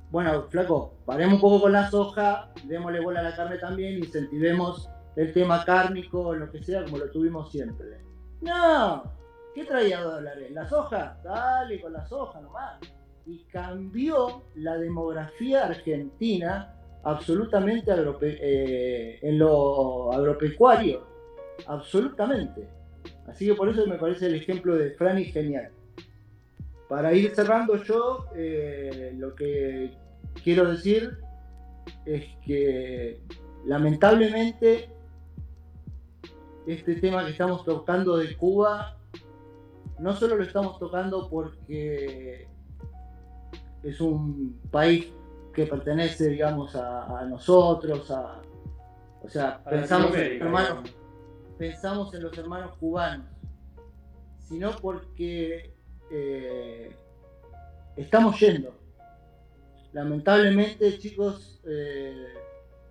bueno, 0.10 0.44
flaco, 0.50 0.94
paremos 1.06 1.36
un 1.36 1.42
poco 1.42 1.62
con 1.64 1.74
la 1.74 1.90
soja, 1.90 2.52
démosle 2.64 3.02
bola 3.02 3.20
a 3.20 3.24
la 3.24 3.36
carne 3.36 3.58
también, 3.58 3.98
incentivemos 3.98 4.90
el 5.18 5.34
tema 5.34 5.64
cárnico, 5.66 6.34
lo 6.34 6.50
que 6.50 6.64
sea, 6.64 6.86
como 6.86 6.98
lo 6.98 7.12
tuvimos 7.12 7.52
siempre. 7.52 8.02
No, 8.42 9.04
¿qué 9.54 9.66
traía 9.66 10.02
dólares? 10.02 10.50
¿Las 10.52 10.72
hojas? 10.72 11.22
Dale 11.24 11.82
con 11.82 11.94
las 11.94 12.12
hojas 12.12 12.42
nomás. 12.42 12.80
Y 13.26 13.40
cambió 13.46 14.44
la 14.56 14.78
demografía 14.78 15.66
argentina 15.66 16.74
absolutamente 17.04 17.92
eh, 18.22 19.20
en 19.22 19.40
lo 19.40 20.12
agropecuario. 20.14 21.06
Absolutamente. 21.68 22.83
Así 23.28 23.46
que 23.46 23.56
por 23.56 23.70
eso 23.70 23.86
me 23.88 23.98
parece 23.98 24.28
el 24.28 24.36
ejemplo 24.36 24.76
de 24.76 24.92
Franny 24.92 25.26
genial. 25.26 25.72
Para 26.90 27.14
ir 27.14 27.34
cerrando 27.34 27.82
yo, 27.84 28.26
eh, 28.36 29.14
lo 29.18 29.34
que 29.36 29.92
quiero 30.44 30.70
decir 30.70 31.18
es 32.06 32.26
que 32.46 33.22
lamentablemente 33.66 34.90
este 36.68 36.96
tema 36.96 37.26
que 37.26 37.32
estamos 37.32 37.66
tocando 37.66 38.18
de 38.18 38.36
Cuba, 38.38 38.98
no 40.00 40.16
solo 40.16 40.36
lo 40.36 40.44
estamos 40.44 40.80
tocando 40.80 41.30
porque 41.30 42.48
es 43.84 44.02
un 44.02 44.60
país 44.72 45.12
que 45.54 45.66
pertenece, 45.66 46.30
digamos, 46.30 46.76
a, 46.76 47.26
nosotros, 47.30 48.10
a, 48.12 48.42
o 49.22 49.30
sea, 49.30 49.64
pensamos, 49.64 50.16
hermanos, 50.16 50.90
pensamos 51.58 52.14
en 52.14 52.24
los 52.24 52.38
hermanos 52.38 52.76
cubanos, 52.78 53.28
sino 54.40 54.72
porque 54.78 55.74
eh, 56.12 56.96
estamos 57.96 58.40
yendo. 58.40 58.74
Lamentablemente, 59.94 60.98
chicos, 60.98 61.62
eh, 61.66 62.34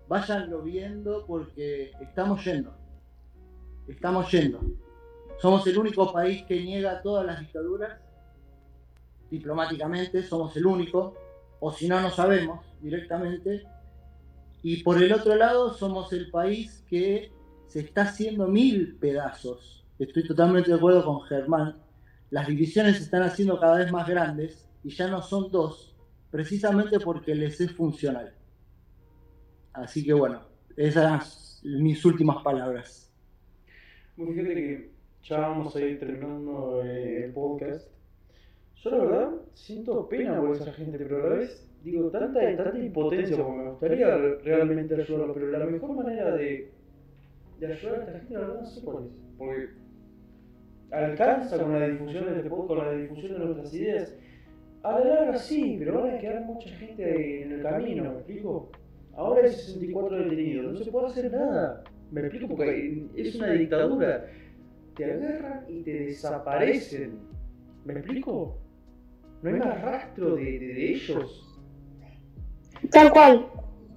váyanlo 0.09 0.63
viendo 0.63 1.27
porque 1.27 1.93
estamos 2.01 2.45
yendo. 2.45 2.73
Estamos 3.89 4.31
yendo. 4.31 4.61
Somos 5.41 5.67
el 5.67 5.79
único 5.79 6.13
país 6.13 6.45
que 6.45 6.63
niega 6.63 7.03
todas 7.03 7.27
las 7.27 7.41
dictaduras. 7.41 8.01
Diplomáticamente 9.31 10.23
somos 10.23 10.57
el 10.57 10.67
único. 10.67 11.15
O 11.59 11.73
si 11.73 11.89
no, 11.89 12.01
no 12.01 12.11
sabemos 12.11 12.65
directamente. 12.81 13.65
Y 14.63 14.83
por 14.85 15.03
el 15.03 15.13
otro 15.13 15.35
lado, 15.35 15.75
somos 15.75 16.13
el 16.13 16.31
país 16.31 16.85
que 16.89 17.33
se 17.73 17.81
está 17.81 18.03
haciendo 18.03 18.49
mil 18.49 18.97
pedazos. 18.97 19.83
Estoy 19.99 20.27
totalmente 20.27 20.69
de 20.69 20.77
acuerdo 20.77 21.03
con 21.07 21.23
Germán. 21.23 21.79
Las 22.29 22.47
divisiones 22.47 22.99
se 22.99 23.05
están 23.05 23.23
haciendo 23.23 23.59
cada 23.59 23.79
vez 23.79 23.91
más 23.91 24.07
grandes 24.07 24.69
y 24.85 24.91
ya 24.91 25.09
no 25.09 25.23
son 25.23 25.51
dos, 25.51 25.97
precisamente 26.31 27.01
porque 27.01 27.35
les 27.35 27.59
es 27.63 27.73
funcional. 27.73 28.35
Así 29.73 30.05
que 30.05 30.13
bueno, 30.13 30.43
esas 30.77 31.63
son 31.63 31.83
mis 31.83 32.05
últimas 32.05 32.43
palabras. 32.43 33.11
fíjate 34.17 34.55
que 34.55 34.91
ya 35.23 35.39
vamos 35.39 35.75
a 35.75 35.81
ir 35.81 35.99
terminando 35.99 36.83
eh, 36.85 37.25
el 37.25 37.33
podcast. 37.33 37.89
Yo 38.85 38.91
la 38.91 38.99
verdad 38.99 39.31
siento 39.55 40.07
pena 40.11 40.39
por 40.39 40.57
esa 40.57 40.75
gente, 40.75 40.99
pero 40.99 41.25
a 41.25 41.31
la 41.31 41.37
vez 41.37 41.67
digo 41.83 42.11
tanta, 42.11 42.39
tanta 42.55 42.79
impotencia 42.79 43.35
como 43.39 43.57
me 43.57 43.71
gustaría 43.71 44.15
realmente 44.45 44.95
ayudarlo, 44.95 45.33
pero 45.33 45.51
la 45.53 45.65
mejor 45.65 45.97
manera 45.97 46.37
de 46.37 46.82
de 47.69 47.75
ayudar 47.75 48.01
a 48.01 48.05
esta 48.05 48.19
gente, 48.19 48.35
la 48.35 48.41
verdad 48.41 48.61
no 48.61 48.67
sé 48.67 48.83
cuál 48.83 49.05
es. 49.05 49.13
Porque 49.39 49.69
alcanza 50.91 51.59
con 51.59 51.79
la 51.79 51.89
difusión 51.89 52.27
de 52.27 52.37
este 52.37 52.51
podcast, 52.51 52.69
con 52.69 52.79
la 52.79 52.93
difusión 52.93 53.33
de 53.33 53.39
nuestras 53.39 53.75
ideas. 53.75 54.17
A 54.83 54.99
la 54.99 55.05
larga 55.05 55.39
sí, 55.39 55.77
pero 55.79 56.03
van 56.03 56.17
a 56.17 56.19
quedar 56.19 56.45
mucha 56.45 56.69
gente 56.71 57.43
en 57.43 57.53
el 57.53 57.63
camino, 57.63 58.03
¿me 58.03 58.19
explico? 58.19 58.71
Ahora 59.15 59.43
hay 59.43 59.53
64 59.53 60.17
detenidos, 60.17 60.73
no 60.73 60.85
se 60.85 60.91
puede 60.91 61.07
hacer 61.07 61.31
nada. 61.31 61.85
¿Me 62.11 62.21
explico? 62.23 62.49
Porque 62.49 63.07
es 63.15 63.35
una 63.37 63.53
dictadura. 63.53 64.27
Te 64.97 65.05
agarran 65.05 65.65
y 65.69 65.83
te 65.83 65.93
desaparecen. 65.93 67.19
¿Me 67.85 67.95
explico? 67.95 68.59
No 69.43 69.51
hay 69.51 69.57
más 69.57 69.81
rastro 69.81 70.35
de, 70.35 70.59
de 70.59 70.93
ellos. 70.93 71.61
Tal 72.91 73.11
cual. 73.13 73.47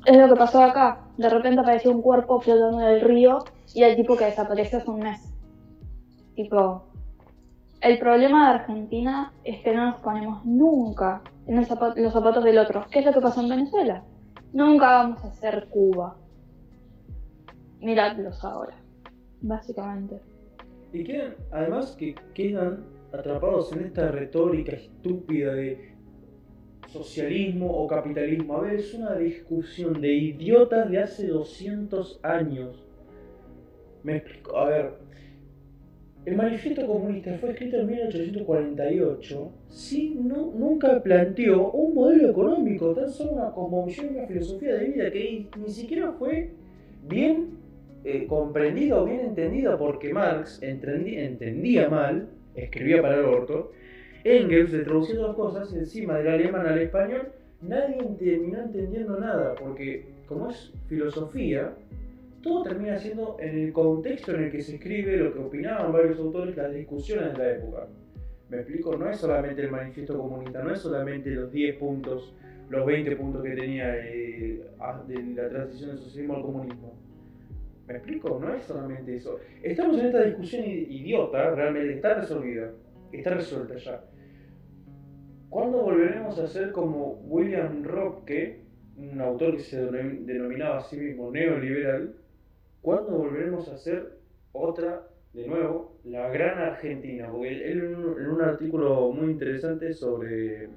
Es 0.05 0.17
lo 0.17 0.29
que 0.29 0.35
pasó 0.35 0.61
acá. 0.61 1.01
De 1.17 1.29
repente 1.29 1.61
apareció 1.61 1.91
un 1.91 2.01
cuerpo 2.01 2.39
flotando 2.39 2.81
en 2.81 2.87
el 2.87 3.01
río 3.01 3.39
y 3.73 3.83
el 3.83 3.95
tipo 3.95 4.15
que 4.15 4.25
desapareció 4.25 4.77
hace 4.77 4.89
un 4.89 4.99
mes. 4.99 5.33
Tipo, 6.35 6.83
el 7.81 7.97
problema 7.97 8.49
de 8.49 8.59
Argentina 8.59 9.33
es 9.43 9.61
que 9.61 9.73
no 9.73 9.91
nos 9.91 9.99
ponemos 10.01 10.45
nunca 10.45 11.21
en 11.47 11.55
los 11.57 11.67
zapatos 11.67 12.43
del 12.43 12.57
otro. 12.59 12.85
¿Qué 12.91 12.99
es 12.99 13.05
lo 13.05 13.13
que 13.13 13.21
pasó 13.21 13.41
en 13.41 13.49
Venezuela? 13.49 14.03
Nunca 14.53 14.87
vamos 14.87 15.23
a 15.23 15.31
ser 15.31 15.67
Cuba. 15.69 16.15
Miradlos 17.79 18.43
ahora, 18.43 18.75
básicamente. 19.41 20.19
Y 20.93 21.03
quedan, 21.03 21.35
además 21.51 21.95
que 21.97 22.15
quedan 22.33 22.85
atrapados 23.11 23.71
en 23.73 23.85
esta 23.85 24.11
retórica 24.11 24.73
estúpida 24.73 25.53
de 25.53 25.94
socialismo 26.95 27.67
o 27.69 27.87
capitalismo. 27.87 28.57
A 28.57 28.61
ver, 28.61 28.79
es 28.79 28.93
una 28.93 29.15
discusión 29.15 29.99
de 29.99 30.13
idiotas 30.13 30.89
de 30.89 30.99
hace 30.99 31.27
200 31.27 32.19
años. 32.23 32.83
Me 34.03 34.17
explico, 34.17 34.57
a 34.57 34.69
ver. 34.69 35.05
El 36.25 36.37
manifiesto 36.37 36.87
comunista 36.87 37.37
fue 37.39 37.51
escrito 37.51 37.77
en 37.77 37.85
1848, 37.85 39.51
sí, 39.67 40.19
no, 40.19 40.51
nunca 40.57 41.03
planteó 41.03 41.71
un 41.71 41.93
modelo 41.93 42.31
económico, 42.31 42.95
tan 42.95 43.11
solo 43.11 43.33
una 43.33 43.51
cosmovisión, 43.51 44.07
una 44.15 44.25
filosofía 44.25 44.73
de 44.73 44.85
vida 44.85 45.11
que 45.11 45.45
ni 45.55 45.69
siquiera 45.69 46.13
fue 46.13 46.49
bien 47.07 47.59
eh, 48.03 48.25
comprendida 48.25 48.99
o 48.99 49.05
bien 49.05 49.19
entendida 49.19 49.77
porque 49.77 50.11
Marx 50.11 50.59
entendía 50.63 51.89
mal, 51.89 52.27
escribía 52.55 53.03
para 53.03 53.17
el 53.19 53.25
orto, 53.25 53.71
Engels, 54.25 54.71
de 54.71 54.79
traducir 54.79 55.17
las 55.17 55.35
cosas 55.35 55.71
encima 55.71 56.17
del 56.17 56.27
alemán 56.27 56.65
al 56.65 56.79
español, 56.79 57.31
nadie 57.61 57.97
terminó 58.17 58.59
entendiendo 58.59 59.19
nada, 59.19 59.53
porque 59.53 60.03
como 60.27 60.49
es 60.49 60.73
filosofía, 60.89 61.75
todo 62.41 62.63
termina 62.63 62.97
siendo 62.97 63.37
en 63.39 63.59
el 63.59 63.71
contexto 63.71 64.33
en 64.33 64.45
el 64.45 64.51
que 64.51 64.63
se 64.63 64.77
escribe, 64.77 65.17
lo 65.17 65.31
que 65.31 65.39
opinaban 65.39 65.93
varios 65.93 66.17
autores, 66.17 66.57
las 66.57 66.73
discusiones 66.73 67.33
de 67.33 67.37
la 67.37 67.51
época. 67.51 67.87
Me 68.49 68.57
explico, 68.57 68.97
no 68.97 69.07
es 69.11 69.17
solamente 69.17 69.61
el 69.61 69.69
manifiesto 69.69 70.17
comunista, 70.17 70.63
no 70.63 70.73
es 70.73 70.79
solamente 70.79 71.29
los 71.29 71.51
10 71.51 71.77
puntos, 71.77 72.33
los 72.69 72.83
20 72.83 73.15
puntos 73.17 73.43
que 73.43 73.51
tenía 73.51 73.95
eh, 73.95 74.59
de 75.07 75.23
la 75.35 75.49
transición 75.49 75.91
del 75.91 75.99
socialismo 75.99 76.37
al 76.37 76.41
comunismo. 76.41 76.93
¿Me 77.87 77.97
explico? 77.97 78.39
No 78.39 78.51
es 78.55 78.63
solamente 78.63 79.17
eso. 79.17 79.39
Estamos 79.61 79.99
en 79.99 80.07
esta 80.07 80.23
discusión 80.23 80.65
idiota, 80.65 81.53
realmente 81.53 81.93
está 81.93 82.15
resolvida, 82.15 82.71
está 83.11 83.29
resuelta 83.35 83.75
ya. 83.75 84.01
¿Cuándo 85.55 85.83
volveremos 85.83 86.37
a 86.37 86.47
ser 86.47 86.73
como 86.73 87.21
William 87.29 87.81
Robke, 87.85 88.59
un 88.97 89.21
autor 89.21 89.55
que 89.55 89.63
se 89.63 89.85
denominaba 89.85 90.79
a 90.79 90.81
sí 90.81 90.97
mismo 90.97 91.31
neoliberal? 91.31 92.13
¿Cuándo 92.81 93.11
volveremos 93.19 93.69
a 93.69 93.77
ser 93.77 94.17
otra, 94.51 95.07
de 95.31 95.47
nuevo, 95.47 95.95
la 96.03 96.27
gran 96.27 96.59
Argentina? 96.59 97.29
Porque 97.31 97.71
él 97.71 97.83
en 97.83 98.29
un 98.31 98.41
artículo 98.41 99.13
muy 99.13 99.31
interesante 99.31 99.93
sobre 99.93 100.67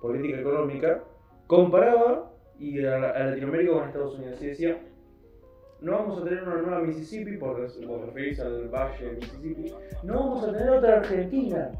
política 0.00 0.40
económica 0.40 1.04
comparaba 1.46 2.32
y 2.58 2.84
a, 2.84 2.98
Latinoamérica 2.98 3.72
con 3.72 3.86
Estados 3.86 4.18
Unidos 4.18 4.42
y 4.42 4.46
decía 4.46 4.82
no 5.80 5.92
vamos 5.92 6.20
a 6.20 6.24
tener 6.24 6.42
una 6.42 6.60
nueva 6.60 6.80
Mississippi, 6.80 7.36
por, 7.36 7.64
por 7.86 8.06
referirse 8.06 8.42
al 8.42 8.68
valle 8.68 9.04
de 9.04 9.12
Mississippi, 9.12 9.72
no 10.02 10.14
vamos 10.14 10.42
a 10.42 10.52
tener 10.52 10.70
otra 10.70 10.96
Argentina. 10.96 11.70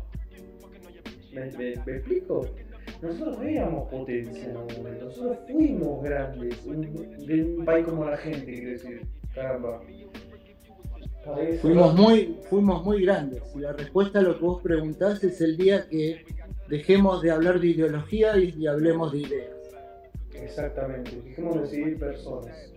¿Me, 1.57 1.69
explico? 1.71 2.47
Nosotros 3.03 3.39
éramos 3.43 3.89
potencia 3.89 4.45
en 4.45 4.57
algún 4.57 4.77
momento, 4.79 5.05
nosotros 5.05 5.39
fuimos 5.47 6.03
grandes, 6.03 6.65
de 6.65 7.45
un 7.45 7.65
país 7.65 7.87
como 7.87 8.05
la 8.05 8.17
gente, 8.17 8.53
quiero 8.53 8.71
decir, 8.71 9.07
caramba. 9.35 9.81
Fuimos 11.61 11.95
muy, 11.95 12.39
fuimos 12.49 12.85
muy 12.85 13.03
grandes. 13.05 13.43
Y 13.55 13.61
la 13.61 13.73
respuesta 13.73 14.21
a 14.21 14.23
lo 14.23 14.39
que 14.39 14.45
vos 14.45 14.63
preguntás 14.63 15.23
es 15.23 15.41
el 15.41 15.57
día 15.57 15.87
que 15.89 16.25
dejemos 16.69 17.21
de 17.23 17.31
hablar 17.31 17.61
de 17.61 17.69
ideología 17.69 18.37
y, 18.39 18.67
hablemos 18.67 19.13
de 19.13 19.19
ideas. 19.19 19.57
Exactamente, 20.35 21.21
dejemos 21.23 21.61
de 21.61 21.67
seguir 21.67 21.99
personas. 21.99 22.73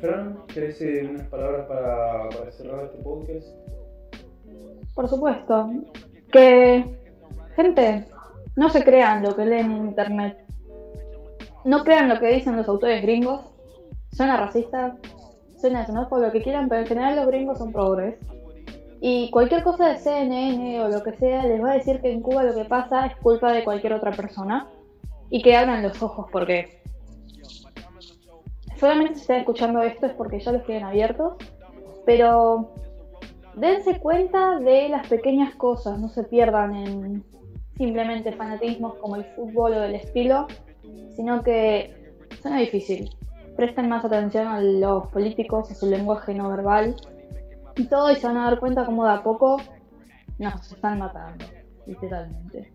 Fran, 0.00 0.38
¿querés 0.46 0.78
decir 0.78 1.08
unas 1.10 1.26
palabras 1.28 1.66
para, 1.66 2.28
para 2.28 2.50
cerrar 2.52 2.84
este 2.84 2.98
podcast? 2.98 3.48
Por 4.94 5.08
supuesto. 5.08 5.70
Que 6.30 6.97
Gente, 7.58 8.06
no 8.54 8.70
se 8.70 8.84
crean 8.84 9.20
lo 9.20 9.34
que 9.34 9.44
leen 9.44 9.72
en 9.72 9.86
internet. 9.88 10.38
No 11.64 11.82
crean 11.82 12.08
lo 12.08 12.20
que 12.20 12.28
dicen 12.28 12.56
los 12.56 12.68
autores 12.68 13.02
gringos. 13.02 13.40
Suena 14.12 14.36
racista, 14.36 14.96
suena 15.60 15.84
xenófobo, 15.84 16.20
lo 16.20 16.30
que 16.30 16.40
quieran, 16.40 16.68
pero 16.68 16.82
en 16.82 16.86
general 16.86 17.16
los 17.16 17.26
gringos 17.26 17.58
son 17.58 17.72
progres. 17.72 18.14
Y 19.00 19.28
cualquier 19.30 19.64
cosa 19.64 19.88
de 19.88 19.98
CNN 19.98 20.82
o 20.82 20.88
lo 20.88 21.02
que 21.02 21.14
sea 21.14 21.46
les 21.46 21.60
va 21.60 21.72
a 21.72 21.74
decir 21.74 22.00
que 22.00 22.12
en 22.12 22.22
Cuba 22.22 22.44
lo 22.44 22.54
que 22.54 22.64
pasa 22.64 23.06
es 23.06 23.16
culpa 23.16 23.52
de 23.52 23.64
cualquier 23.64 23.94
otra 23.94 24.12
persona. 24.12 24.68
Y 25.28 25.42
que 25.42 25.56
abran 25.56 25.82
los 25.82 26.00
ojos 26.00 26.26
porque 26.30 26.80
solamente 28.78 29.16
si 29.16 29.22
están 29.22 29.38
escuchando 29.38 29.82
esto 29.82 30.06
es 30.06 30.12
porque 30.12 30.38
ya 30.38 30.52
los 30.52 30.64
tienen 30.64 30.84
abiertos, 30.84 31.34
pero 32.06 32.70
dense 33.56 33.98
cuenta 33.98 34.60
de 34.60 34.90
las 34.90 35.08
pequeñas 35.08 35.56
cosas, 35.56 35.98
no 35.98 36.08
se 36.08 36.22
pierdan 36.22 36.76
en 36.76 37.24
simplemente 37.78 38.32
fanatismos 38.32 38.96
como 38.96 39.16
el 39.16 39.24
fútbol 39.24 39.72
o 39.72 39.80
del 39.80 39.94
estilo, 39.94 40.46
sino 41.16 41.42
que 41.42 41.94
suena 42.42 42.58
difícil. 42.58 43.08
Presten 43.56 43.88
más 43.88 44.04
atención 44.04 44.46
a 44.48 44.60
los 44.60 45.08
políticos, 45.08 45.70
a 45.70 45.74
su 45.74 45.86
lenguaje 45.86 46.34
no 46.34 46.48
verbal 46.50 46.94
y 47.76 47.84
todo 47.86 48.10
y 48.12 48.16
se 48.16 48.26
van 48.26 48.36
a 48.36 48.50
dar 48.50 48.60
cuenta 48.60 48.84
cómo 48.84 49.04
de 49.04 49.12
a 49.12 49.22
poco 49.22 49.60
nos 50.38 50.72
están 50.72 50.98
matando, 50.98 51.44
literalmente. 51.86 52.72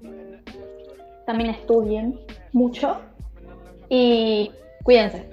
También 1.25 1.51
estudien 1.51 2.19
mucho 2.51 2.97
y 3.89 4.51
cuídense. 4.83 5.29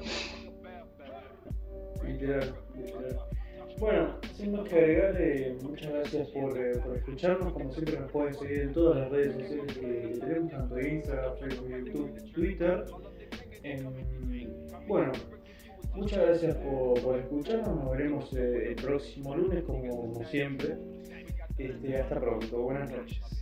Bueno, 3.81 4.14
sin 4.35 4.53
más 4.53 4.68
que 4.68 4.76
agregar, 4.76 5.16
eh, 5.18 5.57
muchas 5.62 5.91
gracias 5.91 6.28
por, 6.28 6.59
eh, 6.59 6.78
por 6.85 6.99
escucharnos. 6.99 7.51
Como 7.55 7.72
siempre, 7.72 7.99
nos 7.99 8.12
pueden 8.12 8.35
seguir 8.35 8.61
en 8.61 8.72
todas 8.74 8.99
las 8.99 9.11
redes 9.11 9.33
sociales 9.33 9.78
que 9.78 10.20
tenemos, 10.20 10.51
tanto 10.53 10.74
de 10.74 10.95
Instagram, 10.97 11.37
Facebook, 11.39 11.68
YouTube, 11.70 12.33
Twitter. 12.33 12.85
Em, 13.62 13.87
bueno, 14.87 15.12
muchas 15.95 16.26
gracias 16.26 16.57
por, 16.57 17.03
por 17.03 17.18
escucharnos. 17.20 17.74
Nos 17.74 17.91
veremos 17.91 18.33
eh, 18.35 18.68
el 18.68 18.76
próximo 18.76 19.35
lunes, 19.35 19.64
como, 19.64 19.89
como 19.89 20.24
siempre. 20.26 20.76
Este, 21.57 21.97
hasta 21.97 22.20
pronto. 22.20 22.61
Buenas 22.61 22.91
noches. 22.91 23.39